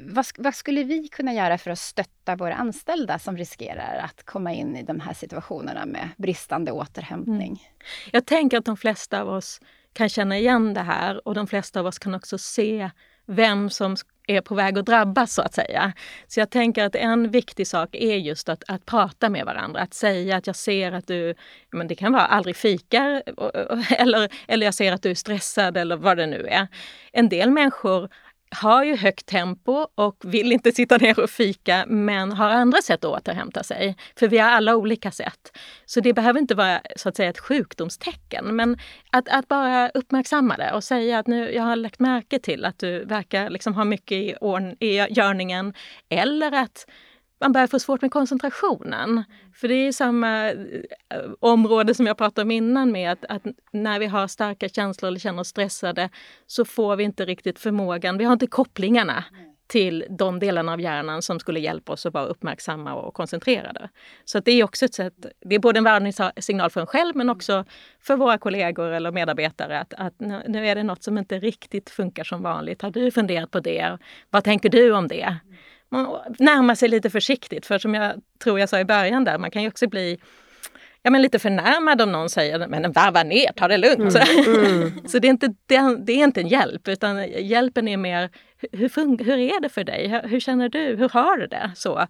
Vad, 0.02 0.26
vad, 0.38 0.56
skulle 0.56 0.84
vi 0.84 1.08
kunna 1.08 1.34
göra 1.34 1.58
för 1.58 1.72
att 1.72 1.80
stötta 1.80 2.36
våra 2.36 2.56
anställda 2.56 3.20
som 3.20 3.38
riskerar 3.38 3.98
att 3.98 4.24
komma 4.26 4.54
in 4.54 4.76
i 4.76 4.84
de 4.84 5.00
här 5.00 5.14
situationerna 5.14 5.86
med 5.86 6.10
bristande 6.18 6.72
återhämtning? 6.72 7.48
Mm. 7.48 7.86
Jag 8.12 8.26
tänker 8.26 8.58
att 8.58 8.66
de 8.66 8.78
flesta 8.78 9.22
av 9.22 9.30
oss 9.30 9.62
kan 9.94 10.10
känna 10.10 10.38
igen 10.38 10.74
det 10.74 10.82
här 10.82 11.28
och 11.28 11.34
de 11.34 11.48
flesta 11.48 11.80
av 11.80 11.86
oss 11.86 12.00
kan 12.00 12.16
också 12.16 12.38
se 12.38 12.90
vem 13.26 13.70
som 13.70 13.96
är 14.28 14.42
på 14.42 14.56
väg 14.56 14.78
att 14.78 14.86
drabbas 14.86 15.34
så 15.34 15.42
att 15.42 15.54
säga. 15.54 15.94
Så 16.28 16.40
jag 16.40 16.50
tänker 16.50 16.86
att 16.86 16.96
en 16.96 17.32
viktig 17.32 17.68
sak 17.68 17.90
är 17.96 18.16
just 18.16 18.50
att, 18.50 18.64
att 18.68 18.86
prata 18.86 19.30
med 19.30 19.46
varandra, 19.46 19.82
att 19.82 19.94
säga 19.94 20.38
att 20.38 20.48
jag 20.48 20.56
ser 20.56 20.92
att 20.92 21.08
du, 21.08 21.36
men 21.72 21.88
det 21.88 21.96
kan 21.96 22.14
vara 22.14 22.26
aldrig 22.26 22.56
fikar 22.56 23.24
eller, 23.98 24.30
eller 24.48 24.66
jag 24.66 24.74
ser 24.74 24.94
att 24.94 25.02
du 25.02 25.12
är 25.12 25.16
stressad 25.16 25.78
eller 25.78 25.96
vad 25.96 26.18
det 26.18 26.26
nu 26.26 26.48
är. 26.48 26.68
En 27.12 27.30
del 27.30 27.52
människor 27.52 28.10
har 28.56 28.84
ju 28.84 28.96
högt 28.96 29.26
tempo 29.26 29.88
och 29.96 30.18
vill 30.24 30.52
inte 30.52 30.72
sitta 30.72 30.98
ner 30.98 31.20
och 31.20 31.30
fika 31.30 31.86
men 31.88 32.32
har 32.32 32.50
andra 32.50 32.82
sätt 32.82 33.06
att 33.06 33.12
återhämta 33.12 33.64
sig. 33.64 33.96
För 34.20 34.28
vi 34.28 34.38
har 34.38 34.50
alla 34.50 34.76
olika 34.76 35.12
sätt. 35.12 35.58
Så 35.86 36.00
det 36.00 36.14
behöver 36.14 36.40
inte 36.40 36.56
vara 36.56 36.82
så 36.96 37.10
att 37.10 37.16
säga 37.16 37.30
ett 37.30 37.40
sjukdomstecken 37.40 38.56
men 38.56 38.78
att, 39.12 39.30
att 39.30 39.48
bara 39.48 39.90
uppmärksamma 39.90 40.58
det 40.58 40.72
och 40.72 40.84
säga 40.84 41.20
att 41.20 41.28
nu, 41.28 41.54
jag 41.54 41.64
har 41.64 41.76
lagt 41.76 42.00
märke 42.00 42.40
till 42.40 42.66
att 42.66 42.80
du 42.80 43.06
verkar 43.06 43.50
liksom 43.50 43.74
ha 43.74 43.84
mycket 43.84 44.18
i, 44.18 44.36
i 44.80 45.08
görningen. 45.10 45.74
Eller 46.10 46.52
att 46.52 46.88
man 47.42 47.52
börjar 47.52 47.68
få 47.68 47.80
svårt 47.80 48.02
med 48.02 48.12
koncentrationen. 48.12 49.24
För 49.54 49.68
det 49.68 49.74
är 49.74 49.92
samma 49.92 50.50
eh, 50.50 50.56
område 51.40 51.94
som 51.94 52.08
jag 52.08 52.18
pratade 52.18 52.42
om 52.42 52.52
innan 52.52 52.92
med 52.92 53.12
att, 53.12 53.26
att, 53.30 53.44
när 53.72 54.00
vi 54.00 54.06
har 54.06 54.28
starka 54.28 54.70
känslor 54.70 55.08
eller 55.08 55.20
känner 55.20 55.42
oss 55.42 55.48
stressade 55.48 56.10
så 56.48 56.66
får 56.66 56.96
vi 56.96 57.04
inte 57.04 57.26
riktigt 57.26 57.60
förmågan, 57.60 58.18
vi 58.18 58.24
har 58.24 58.34
inte 58.34 58.48
kopplingarna 58.48 59.24
till 59.68 60.06
de 60.10 60.40
delarna 60.40 60.74
av 60.74 60.82
hjärnan 60.82 61.22
som 61.22 61.40
skulle 61.40 61.60
hjälpa 61.60 61.94
oss 61.94 62.06
att 62.06 62.14
vara 62.14 62.26
uppmärksamma 62.26 62.94
och 62.94 63.14
koncentrerade. 63.14 63.90
Så 64.26 64.40
det 64.40 64.52
är 64.52 64.64
också 64.64 64.86
ett 64.86 64.94
sätt, 64.94 65.14
det 65.42 65.56
är 65.56 65.60
både 65.60 65.78
en 65.78 65.84
varningssignal 65.84 66.70
för 66.70 66.82
en 66.82 66.88
själv 66.88 67.16
men 67.16 67.30
också 67.30 67.66
för 68.00 68.16
våra 68.16 68.38
kollegor 68.38 68.92
eller 68.92 69.12
medarbetare 69.12 69.80
att, 69.80 69.94
att 69.94 70.20
nu 70.48 70.68
är 70.68 70.76
det 70.76 70.84
något 70.84 71.04
som 71.04 71.18
inte 71.18 71.40
riktigt 71.40 71.90
funkar 71.90 72.24
som 72.24 72.42
vanligt. 72.42 72.82
Har 72.82 72.92
du 72.92 73.12
funderat 73.12 73.52
på 73.52 73.60
det? 73.60 73.98
Vad 74.30 74.44
tänker 74.44 74.70
du 74.70 74.92
om 74.92 75.08
det? 75.08 75.38
Man 75.92 76.08
närmar 76.40 76.76
sig 76.76 76.90
lite 76.90 77.10
försiktigt. 77.10 77.66
För 77.66 77.78
som 77.78 77.94
jag 77.94 78.22
tror 78.44 78.60
jag 78.60 78.70
sa 78.70 78.80
i 78.80 78.86
början 78.86 79.24
där, 79.24 79.38
man 79.38 79.52
kan 79.52 79.62
ju 79.62 79.68
också 79.68 79.88
bli 79.88 80.20
ja, 81.02 81.12
men 81.12 81.22
lite 81.22 81.40
förnärmad 81.40 82.02
om 82.02 82.12
någon 82.12 82.30
säger 82.30 82.68
men 82.68 82.92
varva 82.92 83.24
ner, 83.24 83.52
ta 83.52 83.68
det 83.68 83.78
lugnt. 83.78 84.16
Mm. 84.16 84.66
Mm. 84.66 84.92
så 85.08 85.20
det 85.20 85.28
är, 85.28 85.30
inte, 85.30 85.56
det 85.68 86.14
är 86.14 86.24
inte 86.24 86.42
en 86.42 86.48
hjälp 86.48 86.88
utan 86.88 87.28
hjälpen 87.28 87.88
är 87.88 87.98
mer 87.98 88.30
hur, 88.72 89.24
hur 89.24 89.38
är 89.38 89.62
det 89.62 89.70
för 89.70 89.84
dig? 89.84 90.08
Hur, 90.08 90.22
hur, 90.30 90.40
känner 90.40 90.70
du? 90.70 90.96
Hur 90.96 91.10
har 91.10 91.38
du 91.38 91.48
det? 91.48 91.72
Så. 91.76 92.08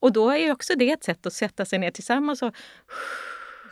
Och 0.00 0.12
då 0.12 0.30
är 0.30 0.52
också 0.52 0.72
det 0.76 0.90
ett 0.90 1.04
sätt 1.04 1.26
att 1.26 1.32
sätta 1.32 1.64
sig 1.64 1.78
ner 1.78 1.90
tillsammans 1.90 2.42
och 2.42 2.54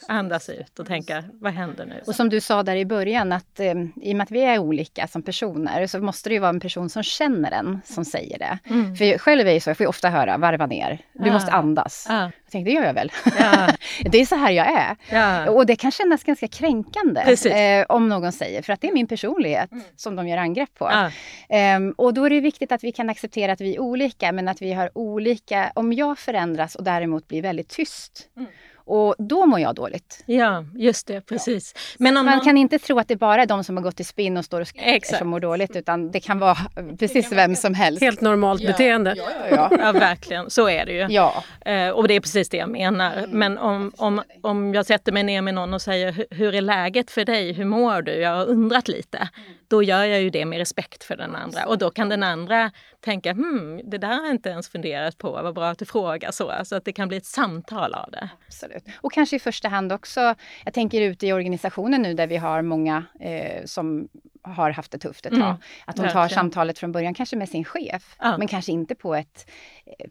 andas 0.09 0.49
ut 0.49 0.79
och 0.79 0.87
tänka, 0.87 1.25
vad 1.33 1.53
händer 1.53 1.87
nu? 1.87 2.03
Och 2.07 2.15
som 2.15 2.29
du 2.29 2.41
sa 2.41 2.63
där 2.63 2.77
i 2.77 2.85
början, 2.85 3.33
att 3.33 3.61
eh, 3.61 3.75
i 4.03 4.13
och 4.13 4.17
med 4.17 4.21
att 4.21 4.31
vi 4.31 4.41
är 4.41 4.59
olika 4.59 5.07
som 5.07 5.23
personer 5.23 5.87
så 5.87 6.01
måste 6.01 6.29
det 6.29 6.35
ju 6.35 6.39
vara 6.39 6.51
en 6.51 6.61
person 6.61 6.91
som 6.91 7.03
känner 7.03 7.53
en 7.53 7.81
som 7.85 8.05
säger 8.05 8.39
det. 8.39 8.59
Mm. 8.71 8.97
För 8.97 9.19
själv 9.19 9.41
är 9.41 9.55
det 9.55 9.61
så, 9.61 9.71
jag 9.71 9.77
får 9.77 9.85
ju 9.85 9.89
ofta 9.89 10.09
höra, 10.09 10.39
varva 10.39 10.67
ner, 10.67 10.99
du 11.13 11.31
ah. 11.31 11.33
måste 11.33 11.53
andas. 11.53 12.07
Ah. 12.11 12.23
Jag 12.23 12.53
tänkte, 12.53 12.71
det 12.71 12.75
gör 12.75 12.85
jag 12.85 12.95
väl. 12.95 13.13
Ja. 13.39 13.69
det 14.11 14.19
är 14.19 14.27
så 14.27 14.37
här 14.37 14.51
jag 14.51 14.67
är. 14.67 14.97
Ja. 15.11 15.51
Och 15.51 15.67
det 15.67 15.77
kan 15.77 15.91
kännas 15.91 16.25
ganska 16.25 16.49
kränkande 16.49 17.37
eh, 17.51 17.87
om 17.89 18.09
någon 18.09 18.33
säger, 18.33 18.63
för 18.63 18.73
att 18.73 18.81
det 18.81 18.89
är 18.89 18.93
min 18.93 19.07
personlighet 19.07 19.73
mm. 19.73 19.85
som 19.97 20.17
de 20.17 20.29
gör 20.29 20.39
angrepp 20.39 20.75
på. 20.75 20.87
Ah. 20.87 21.11
Eh, 21.49 21.81
och 21.97 22.15
då 22.15 22.25
är 22.25 22.31
det 22.31 22.41
viktigt 22.41 22.73
att 22.73 22.85
vi 22.85 22.93
kan 22.93 23.11
acceptera 23.11 23.53
att 23.53 23.61
vi 23.61 23.75
är 23.75 23.81
olika, 23.81 24.33
men 24.33 24.49
att 24.49 24.63
vi 24.63 24.73
har 24.73 24.91
olika, 24.95 25.73
om 25.75 25.93
jag 25.93 26.19
förändras 26.19 26.75
och 26.75 26.85
däremot 26.85 27.29
blir 27.29 27.43
väldigt 27.43 27.69
tyst, 27.69 28.29
mm 28.37 28.49
och 28.89 29.15
då 29.19 29.47
mår 29.47 29.61
jag 29.61 29.75
dåligt. 29.75 30.23
Ja, 30.27 30.65
just 30.75 31.07
det, 31.07 31.21
precis. 31.21 31.73
Ja. 31.75 31.81
Men 31.99 32.15
man 32.15 32.27
någon... 32.27 32.41
kan 32.41 32.57
inte 32.57 32.79
tro 32.79 32.99
att 32.99 33.09
det 33.09 33.17
bara 33.17 33.43
är 33.43 33.47
de 33.47 33.65
som 33.65 33.77
har 33.77 33.85
gått 33.85 34.01
i 34.01 34.05
spinn 34.05 34.37
och 34.37 34.45
står 34.45 34.61
och 34.61 34.69
skriker 34.69 35.17
som 35.17 35.29
mår 35.29 35.41
dåligt, 35.41 35.77
utan 35.77 36.11
det 36.11 36.21
kan 36.21 36.39
vara 36.39 36.57
precis 36.99 37.33
vem 37.33 37.57
som 37.57 37.75
helst. 37.75 38.03
Helt 38.03 38.21
normalt 38.21 38.61
ja. 38.61 38.71
beteende. 38.71 39.15
Ja, 39.17 39.25
ja, 39.51 39.57
ja. 39.57 39.79
ja, 39.81 39.93
verkligen. 39.93 40.51
Så 40.51 40.69
är 40.69 40.87
det 40.87 40.93
ju. 40.93 41.07
Ja. 41.09 41.45
Eh, 41.61 41.89
och 41.89 42.09
det 42.09 42.15
är 42.15 42.21
precis 42.21 42.49
det 42.49 42.57
jag 42.57 42.71
menar. 42.71 43.17
Mm. 43.17 43.31
Men 43.31 43.59
om, 43.59 43.93
om, 43.97 44.23
om 44.43 44.75
jag 44.75 44.87
sätter 44.87 45.13
mig 45.13 45.23
ner 45.23 45.43
med 45.43 45.55
någon 45.55 45.75
och 45.75 45.83
säger 45.83 46.27
hur 46.31 46.55
är 46.55 46.61
läget 46.61 47.11
för 47.11 47.25
dig, 47.25 47.53
hur 47.53 47.65
mår 47.65 48.03
du? 48.03 48.13
Jag 48.13 48.37
har 48.37 48.47
undrat 48.47 48.89
lite. 48.89 49.29
Då 49.69 49.83
gör 49.83 50.05
jag 50.05 50.21
ju 50.23 50.31
det 50.31 50.45
med 50.45 50.59
respekt 50.59 51.05
för 51.05 51.17
den 51.17 51.37
andra. 51.37 51.67
Och 51.67 51.79
då 51.79 51.91
kan 51.91 52.09
den 52.09 52.23
andra 52.23 52.71
tänka, 53.01 53.33
hmm, 53.33 53.81
det 53.85 53.99
där 53.99 54.09
har 54.09 54.25
jag 54.25 54.31
inte 54.31 54.49
ens 54.49 54.69
funderat 54.69 55.19
på, 55.19 55.31
vad 55.31 55.55
bra 55.55 55.69
att 55.69 55.79
du 55.79 55.85
frågar 55.85 56.31
så. 56.31 56.53
Så 56.65 56.77
att 56.77 56.85
det 56.85 56.93
kan 56.93 57.09
bli 57.09 57.17
ett 57.17 57.27
samtal 57.27 57.95
av 57.95 58.11
det. 58.11 58.29
Absolut. 58.47 58.85
Och 58.97 59.13
kanske 59.13 59.37
i 59.37 59.39
första 59.39 59.69
hand 59.69 59.93
också, 59.93 60.35
jag 60.65 60.75
tänker 60.75 61.01
ute 61.01 61.27
i 61.27 61.33
organisationen 61.33 62.03
nu 62.03 62.15
där 62.15 62.27
vi 62.27 62.37
har 62.37 62.63
många 62.63 63.05
eh, 63.21 63.65
som 63.65 64.09
har 64.43 64.71
haft 64.71 64.93
det 64.93 64.99
tufft 64.99 65.27
ett 65.27 65.33
tag. 65.33 65.43
Mm, 65.43 65.57
att 65.85 65.97
de 65.97 66.03
tar 66.03 66.05
verkligen. 66.05 66.29
samtalet 66.29 66.79
från 66.79 66.93
början, 66.93 67.15
kanske 67.15 67.37
med 67.37 67.49
sin 67.49 67.65
chef, 67.65 68.17
ja. 68.19 68.39
men 68.39 68.49
kanske 68.49 68.73
inte 68.73 68.95
på 68.95 69.15
ett, 69.15 69.51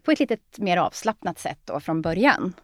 på 0.02 0.10
ett 0.10 0.20
lite 0.20 0.36
mer 0.56 0.76
avslappnat 0.76 1.38
sätt 1.38 1.58
då 1.64 1.80
från 1.80 2.02
början. 2.02 2.54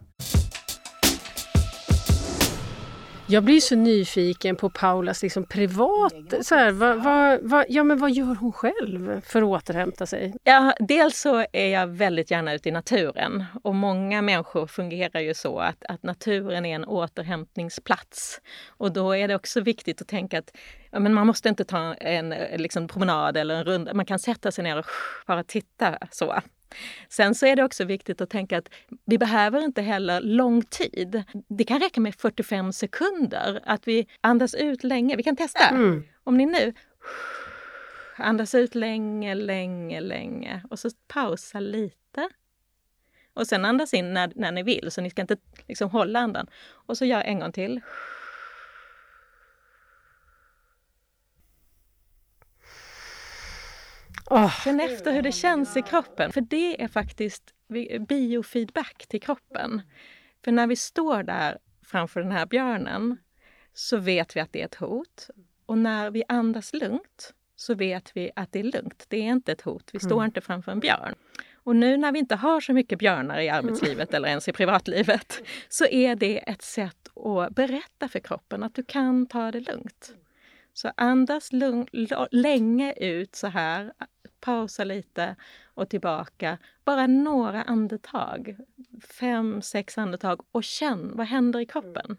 Jag 3.26 3.44
blir 3.44 3.60
så 3.60 3.76
nyfiken 3.76 4.56
på 4.56 4.70
Paulas 4.70 5.22
liksom 5.22 5.44
privat... 5.44 6.34
Så 6.40 6.54
här, 6.54 6.70
vad, 6.70 7.02
vad, 7.02 7.40
vad, 7.42 7.66
ja, 7.68 7.84
men 7.84 7.98
vad 7.98 8.10
gör 8.10 8.34
hon 8.34 8.52
själv 8.52 9.20
för 9.20 9.42
att 9.42 9.48
återhämta 9.48 10.06
sig? 10.06 10.34
Ja, 10.42 10.74
dels 10.78 11.20
så 11.20 11.46
är 11.52 11.66
jag 11.66 11.86
väldigt 11.86 12.30
gärna 12.30 12.54
ute 12.54 12.68
i 12.68 12.72
naturen. 12.72 13.44
Och 13.62 13.74
många 13.74 14.22
människor 14.22 14.66
fungerar 14.66 15.20
ju 15.20 15.34
så 15.34 15.58
att, 15.58 15.84
att 15.88 16.02
naturen 16.02 16.66
är 16.66 16.74
en 16.74 16.84
återhämtningsplats. 16.84 18.40
Och 18.68 18.92
då 18.92 19.16
är 19.16 19.28
det 19.28 19.34
också 19.34 19.60
viktigt 19.60 20.00
att 20.00 20.08
tänka 20.08 20.38
att 20.38 20.56
ja, 20.90 21.00
men 21.00 21.14
man 21.14 21.26
måste 21.26 21.48
inte 21.48 21.64
ta 21.64 21.94
en 21.94 22.34
liksom, 22.56 22.88
promenad 22.88 23.36
eller 23.36 23.54
en 23.54 23.64
runda. 23.64 23.94
Man 23.94 24.06
kan 24.06 24.18
sätta 24.18 24.52
sig 24.52 24.64
ner 24.64 24.78
och 24.78 24.86
bara 25.26 25.44
titta 25.44 25.98
så. 26.10 26.34
Sen 27.08 27.34
så 27.34 27.46
är 27.46 27.56
det 27.56 27.64
också 27.64 27.84
viktigt 27.84 28.20
att 28.20 28.30
tänka 28.30 28.58
att 28.58 28.68
vi 29.04 29.18
behöver 29.18 29.64
inte 29.64 29.82
heller 29.82 30.20
lång 30.20 30.62
tid. 30.62 31.24
Det 31.48 31.64
kan 31.64 31.80
räcka 31.80 32.00
med 32.00 32.14
45 32.14 32.72
sekunder, 32.72 33.60
att 33.64 33.88
vi 33.88 34.06
andas 34.20 34.54
ut 34.54 34.84
länge. 34.84 35.16
Vi 35.16 35.22
kan 35.22 35.36
testa. 35.36 35.68
Mm. 35.68 36.04
Om 36.24 36.36
ni 36.36 36.46
nu 36.46 36.72
andas 38.16 38.54
ut 38.54 38.74
länge, 38.74 39.34
länge, 39.34 40.00
länge 40.00 40.62
och 40.70 40.78
så 40.78 40.90
pausa 41.08 41.60
lite. 41.60 42.28
Och 43.34 43.46
sen 43.46 43.64
andas 43.64 43.94
in 43.94 44.14
när, 44.14 44.32
när 44.34 44.52
ni 44.52 44.62
vill, 44.62 44.90
så 44.90 45.00
ni 45.00 45.10
ska 45.10 45.22
inte 45.22 45.36
liksom 45.68 45.90
hålla 45.90 46.18
andan. 46.18 46.46
Och 46.66 46.98
så 46.98 47.04
gör 47.04 47.20
en 47.20 47.40
gång 47.40 47.52
till. 47.52 47.80
Oh. 54.30 54.64
Känn 54.64 54.80
efter 54.80 55.12
hur 55.12 55.22
det 55.22 55.32
känns 55.32 55.76
i 55.76 55.82
kroppen. 55.82 56.32
För 56.32 56.40
det 56.40 56.82
är 56.82 56.88
faktiskt 56.88 57.54
biofeedback 58.08 59.06
till 59.08 59.20
kroppen. 59.20 59.82
För 60.44 60.52
när 60.52 60.66
vi 60.66 60.76
står 60.76 61.22
där 61.22 61.58
framför 61.86 62.20
den 62.20 62.32
här 62.32 62.46
björnen 62.46 63.16
så 63.74 63.96
vet 63.96 64.36
vi 64.36 64.40
att 64.40 64.52
det 64.52 64.60
är 64.60 64.64
ett 64.64 64.74
hot. 64.74 65.30
Och 65.66 65.78
när 65.78 66.10
vi 66.10 66.24
andas 66.28 66.72
lugnt 66.72 67.34
så 67.56 67.74
vet 67.74 68.16
vi 68.16 68.30
att 68.36 68.52
det 68.52 68.58
är 68.58 68.64
lugnt. 68.64 69.06
Det 69.08 69.16
är 69.16 69.32
inte 69.32 69.52
ett 69.52 69.62
hot. 69.62 69.90
Vi 69.92 69.98
står 69.98 70.16
mm. 70.16 70.24
inte 70.24 70.40
framför 70.40 70.72
en 70.72 70.80
björn. 70.80 71.14
Och 71.54 71.76
nu 71.76 71.96
när 71.96 72.12
vi 72.12 72.18
inte 72.18 72.36
har 72.36 72.60
så 72.60 72.72
mycket 72.72 72.98
björnar 72.98 73.40
i 73.40 73.48
arbetslivet 73.48 74.08
mm. 74.08 74.16
eller 74.16 74.28
ens 74.28 74.48
i 74.48 74.52
privatlivet 74.52 75.42
så 75.68 75.86
är 75.86 76.16
det 76.16 76.38
ett 76.38 76.62
sätt 76.62 77.08
att 77.16 77.54
berätta 77.54 78.08
för 78.08 78.20
kroppen 78.20 78.62
att 78.62 78.74
du 78.74 78.82
kan 78.82 79.26
ta 79.26 79.50
det 79.50 79.60
lugnt. 79.60 80.14
Så 80.72 80.92
andas 80.96 81.52
lugn, 81.52 81.86
länge 82.30 82.92
ut 82.92 83.34
så 83.34 83.46
här, 83.46 83.92
pausa 84.44 84.84
lite 84.84 85.36
och 85.74 85.88
tillbaka. 85.88 86.58
Bara 86.84 87.06
några 87.06 87.62
andetag, 87.62 88.56
fem, 89.20 89.62
sex 89.62 89.98
andetag 89.98 90.40
och 90.52 90.64
känn 90.64 91.12
vad 91.14 91.26
händer 91.26 91.60
i 91.60 91.66
kroppen. 91.66 92.16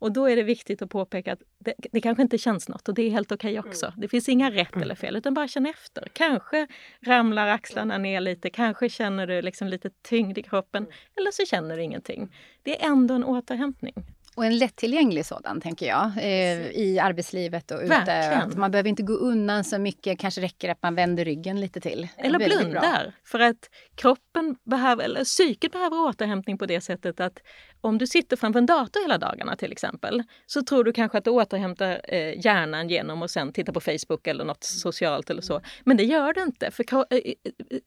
Och 0.00 0.12
då 0.12 0.26
är 0.26 0.36
det 0.36 0.42
viktigt 0.42 0.82
att 0.82 0.90
påpeka 0.90 1.32
att 1.32 1.42
det, 1.58 1.74
det 1.92 2.00
kanske 2.00 2.22
inte 2.22 2.38
känns 2.38 2.68
något 2.68 2.88
och 2.88 2.94
det 2.94 3.02
är 3.02 3.10
helt 3.10 3.32
okej 3.32 3.58
okay 3.58 3.70
också. 3.70 3.92
Det 3.96 4.08
finns 4.08 4.28
inga 4.28 4.50
rätt 4.50 4.76
eller 4.76 4.94
fel 4.94 5.16
utan 5.16 5.34
bara 5.34 5.48
känn 5.48 5.66
efter. 5.66 6.08
Kanske 6.12 6.66
ramlar 7.00 7.48
axlarna 7.48 7.98
ner 7.98 8.20
lite, 8.20 8.50
kanske 8.50 8.88
känner 8.88 9.26
du 9.26 9.42
liksom 9.42 9.68
lite 9.68 9.90
tyngd 10.02 10.38
i 10.38 10.42
kroppen 10.42 10.86
eller 11.16 11.30
så 11.30 11.46
känner 11.46 11.76
du 11.76 11.82
ingenting. 11.82 12.34
Det 12.62 12.82
är 12.82 12.86
ändå 12.86 13.14
en 13.14 13.24
återhämtning. 13.24 13.94
Och 14.38 14.44
en 14.46 14.58
lättillgänglig 14.58 15.26
sådan, 15.26 15.60
tänker 15.60 15.86
jag, 15.86 16.12
eh, 16.16 16.66
i 16.70 16.98
arbetslivet 17.02 17.70
och 17.70 17.80
ute. 17.82 17.94
Att 18.42 18.56
man 18.56 18.70
behöver 18.70 18.88
inte 18.88 19.02
gå 19.02 19.12
undan 19.12 19.64
så 19.64 19.78
mycket, 19.78 20.18
kanske 20.18 20.40
räcker 20.40 20.68
att 20.68 20.82
man 20.82 20.94
vänder 20.94 21.24
ryggen 21.24 21.60
lite 21.60 21.80
till. 21.80 22.08
Eller 22.16 22.38
blundar. 22.38 23.12
För 23.24 23.40
att 23.40 23.70
kroppen 23.94 24.56
behöver, 24.64 25.04
eller 25.04 25.24
psyket 25.24 25.72
behöver 25.72 26.00
återhämtning 26.08 26.58
på 26.58 26.66
det 26.66 26.80
sättet 26.80 27.20
att 27.20 27.38
om 27.80 27.98
du 27.98 28.06
sitter 28.06 28.36
framför 28.36 28.58
en 28.58 28.66
dator 28.66 29.00
hela 29.02 29.18
dagarna 29.18 29.56
till 29.56 29.72
exempel, 29.72 30.22
så 30.46 30.62
tror 30.62 30.84
du 30.84 30.92
kanske 30.92 31.18
att 31.18 31.24
du 31.24 31.30
återhämtar 31.30 32.00
eh, 32.04 32.44
hjärnan 32.44 32.88
genom 32.88 33.22
att 33.22 33.30
sen 33.30 33.52
titta 33.52 33.72
på 33.72 33.80
Facebook 33.80 34.26
eller 34.26 34.44
något 34.44 34.64
socialt 34.64 35.30
eller 35.30 35.42
så. 35.42 35.60
Men 35.84 35.96
det 35.96 36.04
gör 36.04 36.32
du 36.32 36.42
inte, 36.42 36.70
för 36.70 36.84
eh, 37.10 37.18
eh, 37.18 37.34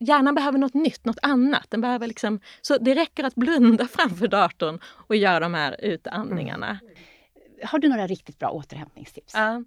hjärnan 0.00 0.34
behöver 0.34 0.58
något 0.58 0.74
nytt, 0.74 1.04
något 1.04 1.18
annat. 1.22 1.66
Den 1.68 1.80
behöver 1.80 2.06
liksom, 2.06 2.40
så 2.62 2.78
det 2.78 2.94
räcker 2.94 3.24
att 3.24 3.34
blunda 3.34 3.86
framför 3.92 4.28
datorn 4.28 4.80
och 4.84 5.16
göra 5.16 5.40
de 5.40 5.54
här 5.54 5.76
utandningarna. 5.84 6.78
Mm. 6.82 6.94
Har 7.64 7.78
du 7.78 7.88
några 7.88 8.06
riktigt 8.06 8.38
bra 8.38 8.50
återhämtningstips? 8.50 9.34
Ja. 9.34 9.62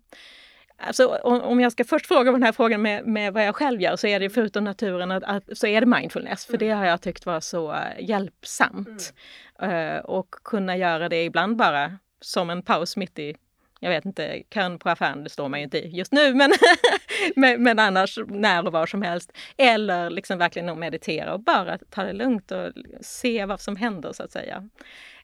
Alltså, 0.77 1.07
om 1.23 1.59
jag 1.59 1.71
ska 1.71 1.83
först 1.83 2.05
fråga 2.05 2.31
på 2.31 2.37
den 2.37 2.43
här 2.43 2.51
frågan 2.51 2.81
med, 2.81 3.05
med 3.05 3.33
vad 3.33 3.45
jag 3.45 3.55
själv 3.55 3.81
gör 3.81 3.95
så 3.95 4.07
är 4.07 4.19
det 4.19 4.29
förutom 4.29 4.63
naturen 4.63 5.11
att, 5.11 5.23
att, 5.23 5.43
så 5.57 5.67
är 5.67 5.81
det 5.81 5.87
mindfulness. 5.87 6.45
För 6.45 6.57
det 6.57 6.69
har 6.69 6.85
jag 6.85 7.01
tyckt 7.01 7.25
var 7.25 7.39
så 7.39 7.71
uh, 7.71 7.79
hjälpsamt. 7.99 9.13
Mm. 9.59 9.95
Uh, 9.95 9.99
och 9.99 10.29
kunna 10.43 10.77
göra 10.77 11.09
det 11.09 11.23
ibland 11.23 11.55
bara 11.55 11.97
som 12.21 12.49
en 12.49 12.61
paus 12.61 12.97
mitt 12.97 13.19
i 13.19 13.35
jag 13.79 13.89
vet 13.89 14.05
inte, 14.05 14.43
kön 14.53 14.79
på 14.79 14.89
affären, 14.89 15.23
det 15.23 15.29
står 15.29 15.49
man 15.49 15.59
ju 15.59 15.63
inte 15.63 15.77
i 15.77 15.87
just 15.87 16.11
nu, 16.11 16.33
men, 16.33 16.51
men, 17.35 17.63
men, 17.63 17.79
annars 17.79 18.19
när 18.27 18.65
och 18.65 18.73
var 18.73 18.85
som 18.85 19.01
helst. 19.01 19.31
Eller 19.57 20.09
liksom 20.09 20.37
verkligen 20.37 20.79
meditera 20.79 21.33
och 21.33 21.39
bara 21.39 21.77
ta 21.77 22.03
det 22.03 22.13
lugnt 22.13 22.51
och 22.51 22.71
se 23.01 23.45
vad 23.45 23.61
som 23.61 23.75
händer 23.75 24.13
så 24.13 24.23
att 24.23 24.31
säga. 24.31 24.69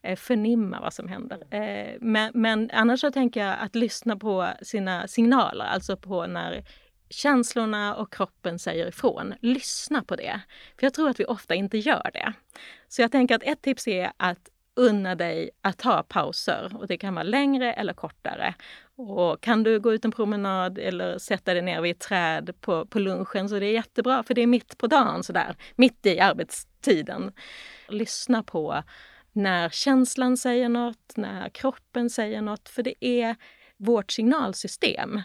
Eh, 0.04 0.16
förnimma 0.16 0.80
vad 0.82 0.94
som 0.94 1.08
händer. 1.08 1.38
Eh, 1.52 1.98
men, 2.02 2.32
men 2.34 2.70
annars 2.74 3.02
så 3.02 3.12
tänker 3.12 3.46
jag 3.46 3.60
att 3.60 3.76
lyssna 3.76 4.18
på 4.18 4.50
sina 4.62 5.08
signaler, 5.08 5.66
alltså 5.66 5.98
på 5.98 6.28
när 6.28 6.64
känslorna 7.10 7.96
och 7.96 8.14
kroppen 8.14 8.60
säger 8.60 8.88
ifrån. 8.88 9.34
Lyssna 9.42 10.04
på 10.04 10.16
det. 10.16 10.42
För 10.80 10.86
jag 10.86 10.94
tror 10.94 11.10
att 11.10 11.20
vi 11.20 11.26
ofta 11.26 11.56
inte 11.56 11.78
gör 11.78 12.10
det. 12.14 12.34
Så 12.88 13.02
jag 13.02 13.12
tänker 13.12 13.36
att 13.36 13.44
ett 13.44 13.62
tips 13.62 13.88
är 13.88 14.12
att 14.18 14.50
unna 14.76 15.16
dig 15.16 15.50
att 15.62 15.78
ta 15.78 16.04
pauser. 16.04 16.72
Och 16.76 16.88
det 16.88 16.98
kan 16.98 17.16
vara 17.16 17.24
längre 17.24 17.74
eller 17.74 17.94
kortare. 17.94 18.54
Och 18.96 19.42
kan 19.42 19.64
du 19.64 19.80
gå 19.80 19.94
ut 19.94 20.06
en 20.06 20.12
promenad 20.12 20.78
eller 20.78 21.18
sätta 21.18 21.54
dig 21.54 21.62
ner 21.62 21.82
vid 21.82 21.92
ett 21.92 22.00
träd 22.00 22.54
på, 22.62 22.86
på 22.86 23.00
lunchen 23.00 23.50
så 23.50 23.60
det 23.60 23.66
är 23.66 23.74
jättebra 23.74 24.24
för 24.24 24.34
det 24.34 24.42
är 24.42 24.48
mitt 24.48 24.78
på 24.78 24.88
dagen 24.88 25.24
sådär, 25.24 25.56
mitt 25.76 26.06
i 26.06 26.20
arbetstiden. 26.20 27.32
Lyssna 27.88 28.44
på 28.44 28.84
när 29.34 29.70
känslan 29.70 30.38
säger 30.38 30.70
något, 30.70 31.14
när 31.16 31.50
kroppen 31.50 32.10
säger 32.10 32.42
något, 32.42 32.70
för 32.70 32.84
det 32.84 33.06
är 33.06 33.36
vårt 33.78 34.12
signalsystem. 34.12 35.22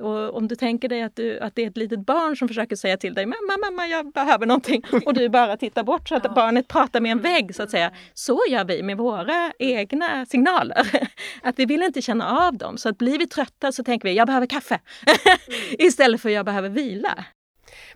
Och 0.00 0.36
om 0.36 0.48
du 0.48 0.56
tänker 0.56 0.88
dig 0.88 1.02
att, 1.02 1.16
du, 1.16 1.38
att 1.40 1.54
det 1.54 1.64
är 1.64 1.70
ett 1.70 1.76
litet 1.76 2.06
barn 2.06 2.36
som 2.36 2.48
försöker 2.48 2.76
säga 2.76 2.96
till 2.96 3.14
dig 3.14 3.26
mamma, 3.26 3.58
mamma, 3.70 3.86
jag 3.86 4.12
behöver 4.12 4.46
någonting 4.46 4.82
och 5.06 5.14
du 5.14 5.28
bara 5.28 5.56
tittar 5.56 5.82
bort 5.84 6.08
så 6.08 6.14
att 6.14 6.24
ja. 6.24 6.32
barnet 6.34 6.68
pratar 6.68 7.00
med 7.00 7.12
en 7.12 7.20
vägg 7.20 7.54
så 7.54 7.62
att 7.62 7.70
säga. 7.70 7.92
Så 8.14 8.40
gör 8.48 8.64
vi 8.64 8.82
med 8.82 8.96
våra 8.96 9.52
egna 9.58 10.26
signaler. 10.26 11.08
Att 11.42 11.58
vi 11.58 11.64
vill 11.64 11.82
inte 11.82 12.02
känna 12.02 12.46
av 12.46 12.58
dem. 12.58 12.78
Så 12.78 12.88
att 12.88 12.98
blir 12.98 13.18
vi 13.18 13.26
trötta 13.26 13.72
så 13.72 13.84
tänker 13.84 14.08
vi 14.08 14.14
jag 14.14 14.26
behöver 14.26 14.46
kaffe 14.46 14.80
istället 15.78 16.20
för 16.20 16.28
jag 16.28 16.46
behöver 16.46 16.68
vila. 16.68 17.24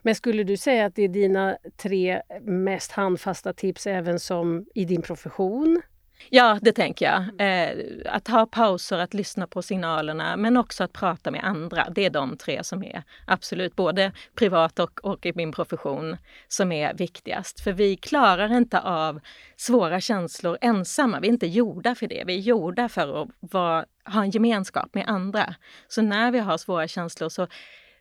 Men 0.02 0.14
skulle 0.14 0.44
du 0.44 0.56
säga 0.56 0.86
att 0.86 0.94
det 0.94 1.02
är 1.02 1.08
dina 1.08 1.56
tre 1.76 2.22
mest 2.42 2.92
handfasta 2.92 3.52
tips 3.52 3.86
även 3.86 4.20
som 4.20 4.66
i 4.74 4.84
din 4.84 5.02
profession? 5.02 5.82
Ja, 6.30 6.58
det 6.62 6.72
tänker 6.72 7.06
jag. 7.06 7.22
Eh, 7.38 7.86
att 8.06 8.28
ha 8.28 8.46
pauser, 8.46 8.98
att 8.98 9.14
lyssna 9.14 9.46
på 9.46 9.62
signalerna 9.62 10.36
men 10.36 10.56
också 10.56 10.84
att 10.84 10.92
prata 10.92 11.30
med 11.30 11.44
andra. 11.44 11.86
Det 11.90 12.04
är 12.04 12.10
de 12.10 12.36
tre 12.36 12.64
som 12.64 12.82
är 12.82 13.02
absolut, 13.26 13.76
både 13.76 14.12
privat 14.34 14.78
och, 14.78 15.04
och 15.04 15.26
i 15.26 15.32
min 15.34 15.52
profession, 15.52 16.16
som 16.48 16.72
är 16.72 16.94
viktigast. 16.94 17.60
För 17.60 17.72
vi 17.72 17.96
klarar 17.96 18.56
inte 18.56 18.80
av 18.80 19.20
svåra 19.56 20.00
känslor 20.00 20.58
ensamma. 20.60 21.20
Vi 21.20 21.28
är 21.28 21.32
inte 21.32 21.46
gjorda 21.46 21.94
för 21.94 22.06
det. 22.06 22.24
Vi 22.26 22.34
är 22.34 22.40
gjorda 22.40 22.88
för 22.88 23.22
att 23.22 23.28
vara, 23.40 23.84
ha 24.04 24.22
en 24.22 24.30
gemenskap 24.30 24.94
med 24.94 25.04
andra. 25.08 25.54
Så 25.88 26.02
när 26.02 26.30
vi 26.30 26.38
har 26.38 26.58
svåra 26.58 26.88
känslor 26.88 27.28
så 27.28 27.46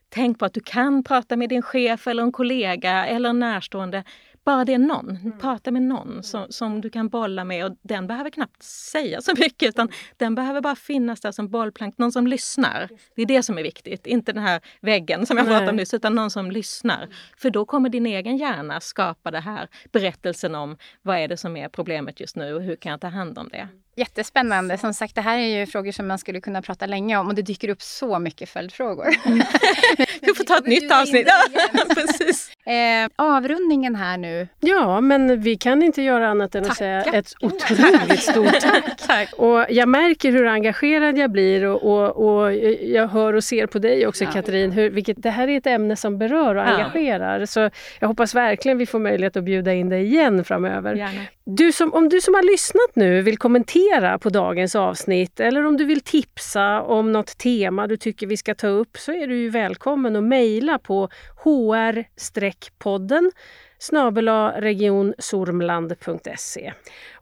Tänk 0.10 0.40
på 0.40 0.46
att 0.46 0.54
du 0.54 0.60
kan 0.60 1.04
prata 1.04 1.36
med 1.36 1.50
din 1.50 1.62
chef 1.62 2.08
eller 2.08 2.24
en 2.24 2.32
kollega 2.32 3.06
eller 3.06 3.30
en 3.30 3.40
närstående. 3.40 4.04
Bara 4.46 4.66
det 4.66 4.74
är 4.74 4.78
någon, 4.78 5.10
mm. 5.10 5.40
prata 5.40 5.72
med 5.72 5.82
någon 5.82 6.24
som, 6.24 6.46
som 6.50 6.82
du 6.82 6.90
kan 6.90 7.10
bolla 7.10 7.44
med 7.44 7.66
och 7.66 7.78
den 7.82 8.08
behöver 8.08 8.30
knappt 8.30 8.64
säga 8.64 9.22
så 9.22 9.32
mycket 9.38 9.70
utan 9.70 9.90
den 10.18 10.36
behöver 10.36 10.62
bara 10.62 10.76
finnas 10.76 11.22
där 11.22 11.32
som 11.32 11.50
bollplank, 11.50 11.98
någon 11.98 12.12
som 12.12 12.28
lyssnar. 12.28 12.90
Det 13.16 13.22
är 13.22 13.26
det 13.26 13.44
som 13.44 13.58
är 13.58 13.64
viktigt, 13.64 14.08
inte 14.08 14.32
den 14.32 14.44
här 14.44 14.62
väggen 14.82 15.26
som 15.26 15.38
jag 15.38 15.48
pratade 15.48 15.70
om 15.70 15.76
nyss 15.76 15.94
utan 15.94 16.16
någon 16.16 16.32
som 16.32 16.52
lyssnar. 16.52 17.04
Mm. 17.04 17.16
För 17.38 17.50
då 17.50 17.66
kommer 17.66 17.90
din 17.90 18.06
egen 18.06 18.38
hjärna 18.38 18.80
skapa 18.80 19.32
det 19.32 19.40
här 19.40 19.68
berättelsen 19.92 20.56
om 20.56 20.78
vad 21.02 21.18
är 21.18 21.28
det 21.28 21.38
som 21.38 21.58
är 21.58 21.70
problemet 21.70 22.20
just 22.20 22.36
nu 22.36 22.54
och 22.54 22.62
hur 22.62 22.76
kan 22.76 22.90
jag 22.92 23.02
ta 23.02 23.08
hand 23.08 23.38
om 23.38 23.50
det. 23.50 23.68
Jättespännande. 23.98 24.78
Som 24.78 24.94
sagt, 24.94 25.16
det 25.16 25.22
här 25.22 25.38
är 25.38 25.60
ju 25.60 25.66
frågor 25.66 25.92
som 25.92 26.08
man 26.08 26.18
skulle 26.20 26.42
kunna 26.42 26.62
prata 26.62 26.86
länge 26.86 27.18
om 27.18 27.28
och 27.28 27.36
det 27.36 27.42
dyker 27.42 27.70
upp 27.70 27.82
så 27.82 28.20
mycket 28.20 28.50
följdfrågor. 28.50 29.06
Vi 30.26 30.34
får 30.34 30.44
ta 30.44 30.58
ett 30.58 30.68
nytt 30.68 30.92
avsnitt. 30.92 31.28
Precis. 31.96 32.52
Eh, 32.66 33.10
avrundningen 33.16 33.96
här 33.96 34.18
nu. 34.18 34.48
Ja, 34.60 35.02
men 35.02 35.42
vi 35.42 35.56
kan 35.58 35.84
inte 35.84 36.02
göra 36.02 36.28
annat 36.30 36.56
än 36.56 36.62
att 36.64 36.68
Tacka. 36.68 36.78
säga 36.78 37.02
ett 37.04 37.34
otroligt 37.42 38.24
stort 38.24 38.60
tack. 38.62 38.98
Tack. 39.08 39.34
Och 39.34 39.66
jag 39.70 39.90
märker 39.90 40.32
hur 40.32 40.46
engagerad 40.46 41.18
jag 41.18 41.32
blir 41.32 41.66
och, 41.66 41.84
och, 41.84 42.40
och 42.44 42.54
jag 42.82 43.08
hör 43.08 43.34
och 43.34 43.44
ser 43.44 43.66
på 43.66 43.80
dig 43.80 44.08
också 44.08 44.24
Ja. 44.24 44.32
Katrin, 44.32 44.72
hur, 44.72 44.90
vilket, 44.90 45.24
det 45.24 45.30
här 45.30 45.48
är 45.48 45.58
ett 45.58 45.68
ämne 45.68 45.96
som 45.96 46.18
berör 46.18 46.56
och 46.56 46.62
Ja. 46.62 46.66
engagerar. 46.66 47.46
Så 47.46 47.70
jag 48.00 48.08
hoppas 48.08 48.36
verkligen 48.36 48.78
vi 48.78 48.86
får 48.86 49.00
möjlighet 49.00 49.38
att 49.38 49.44
bjuda 49.44 49.74
in 49.74 49.90
dig 49.90 50.04
igen 50.06 50.44
framöver. 50.44 50.96
Gärna. 50.96 51.22
Du 51.46 51.72
som, 51.72 51.94
om 51.94 52.10
du 52.10 52.22
som 52.22 52.34
har 52.34 52.52
lyssnat 52.52 52.92
nu 52.96 53.22
vill 53.22 53.38
kommentera 53.38 53.87
på 54.18 54.30
dagens 54.30 54.76
avsnitt 54.76 55.40
eller 55.40 55.66
om 55.66 55.78
du 55.78 55.86
vill 55.86 56.02
tipsa 56.02 56.82
om 56.82 57.12
något 57.12 57.38
tema 57.38 57.88
du 57.88 57.98
tycker 57.98 58.28
vi 58.28 58.38
ska 58.38 58.56
ta 58.56 58.68
upp 58.68 58.98
så 58.98 59.12
är 59.12 59.28
du 59.28 59.36
ju 59.36 59.50
välkommen 59.50 60.16
att 60.16 60.24
mejla 60.24 60.80
på 60.80 61.10
hr-podden 61.44 63.32
snabela 63.80 64.62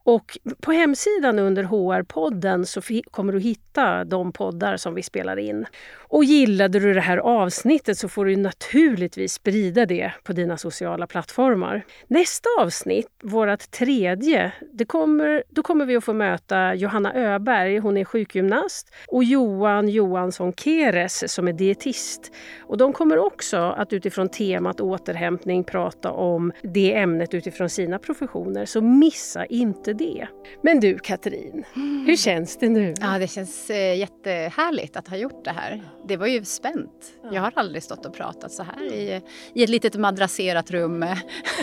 och 0.05 0.37
på 0.61 0.71
hemsidan 0.71 1.39
under 1.39 1.63
HR-podden 1.63 2.65
så 2.65 2.81
kommer 3.11 3.33
du 3.33 3.39
hitta 3.39 4.03
de 4.03 4.31
poddar 4.31 4.77
som 4.77 4.95
vi 4.95 5.03
spelar 5.03 5.37
in. 5.39 5.65
Och 5.97 6.23
gillade 6.23 6.79
du 6.79 6.93
det 6.93 7.01
här 7.01 7.17
avsnittet 7.17 7.97
så 7.97 8.09
får 8.09 8.25
du 8.25 8.35
naturligtvis 8.35 9.33
sprida 9.33 9.85
det 9.85 10.11
på 10.23 10.33
dina 10.33 10.57
sociala 10.57 11.07
plattformar. 11.07 11.85
Nästa 12.07 12.49
avsnitt, 12.59 13.07
vårt 13.23 13.71
tredje, 13.71 14.51
det 14.73 14.85
kommer, 14.85 15.43
då 15.49 15.63
kommer 15.63 15.85
vi 15.85 15.95
att 15.95 16.03
få 16.03 16.13
möta 16.13 16.75
Johanna 16.75 17.13
Öberg, 17.13 17.77
hon 17.77 17.97
är 17.97 18.05
sjukgymnast, 18.05 18.95
och 19.07 19.23
Johan 19.23 19.89
Johansson 19.89 20.53
Keres 20.53 21.33
som 21.33 21.47
är 21.47 21.53
dietist. 21.53 22.31
Och 22.59 22.77
de 22.77 22.93
kommer 22.93 23.17
också 23.17 23.57
att 23.57 23.93
utifrån 23.93 24.29
temat 24.29 24.81
återhämtning 24.81 25.63
prata 25.63 26.11
om 26.11 26.51
det 26.61 26.95
ämnet 26.95 27.33
utifrån 27.33 27.69
sina 27.69 27.99
professioner, 27.99 28.65
så 28.65 28.81
missa 28.81 29.45
inte 29.45 29.94
det. 29.97 30.27
Men 30.61 30.79
du 30.79 30.99
Katrin, 30.99 31.63
hur 32.07 32.15
känns 32.15 32.57
det 32.57 32.69
nu? 32.69 32.93
Ja, 33.01 33.17
det 33.19 33.27
känns 33.27 33.69
eh, 33.69 33.97
jättehärligt 33.97 34.97
att 34.97 35.07
ha 35.07 35.17
gjort 35.17 35.45
det 35.45 35.51
här. 35.51 35.83
Det 36.07 36.17
var 36.17 36.27
ju 36.27 36.43
spänt. 36.45 36.91
Jag 37.31 37.41
har 37.41 37.51
aldrig 37.55 37.83
stått 37.83 38.05
och 38.05 38.13
pratat 38.13 38.51
så 38.51 38.63
här 38.63 38.83
i, 38.93 39.21
i 39.53 39.63
ett 39.63 39.69
litet 39.69 39.95
madrasserat 39.95 40.71
rum 40.71 40.99
med 40.99 41.17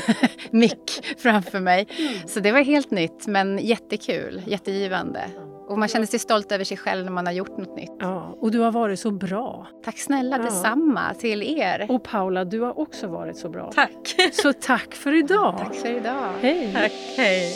mick 0.51 1.05
framför 1.19 1.61
mig. 1.61 1.87
Så 2.27 2.41
det 2.41 2.53
var 2.53 2.61
helt 2.61 2.91
nytt, 2.91 3.27
men 3.27 3.59
jättekul, 3.59 4.43
jättegivande. 4.47 5.21
Och 5.69 5.79
man 5.79 5.89
känner 5.89 6.07
sig 6.07 6.19
stolt 6.19 6.53
över 6.53 6.65
sig 6.65 6.77
själv 6.77 7.05
när 7.05 7.13
man 7.13 7.27
har 7.27 7.33
gjort 7.33 7.59
något 7.59 7.77
nytt. 7.77 7.93
Ja, 8.01 8.37
och 8.41 8.51
du 8.51 8.59
har 8.59 8.73
varit 8.73 9.01
så 9.01 9.11
bra. 9.11 9.67
Tack 9.85 9.99
snälla, 9.99 10.37
Ja. 10.37 10.43
detsamma 10.43 11.15
till 11.15 11.43
er. 11.43 11.87
Och 11.89 12.03
Paula, 12.05 12.45
du 12.45 12.61
har 12.61 12.79
också 12.79 13.07
varit 13.07 13.37
så 13.37 13.49
bra. 13.49 13.73
Tack. 13.75 14.17
Så 14.33 14.53
tack 14.53 14.95
för 14.95 15.13
idag. 15.19 15.59
Tack 15.59 15.75
för 15.75 15.97
idag. 15.97 16.33
Hej! 16.41 16.71
Tack. 16.75 16.93
Hej. 17.17 17.53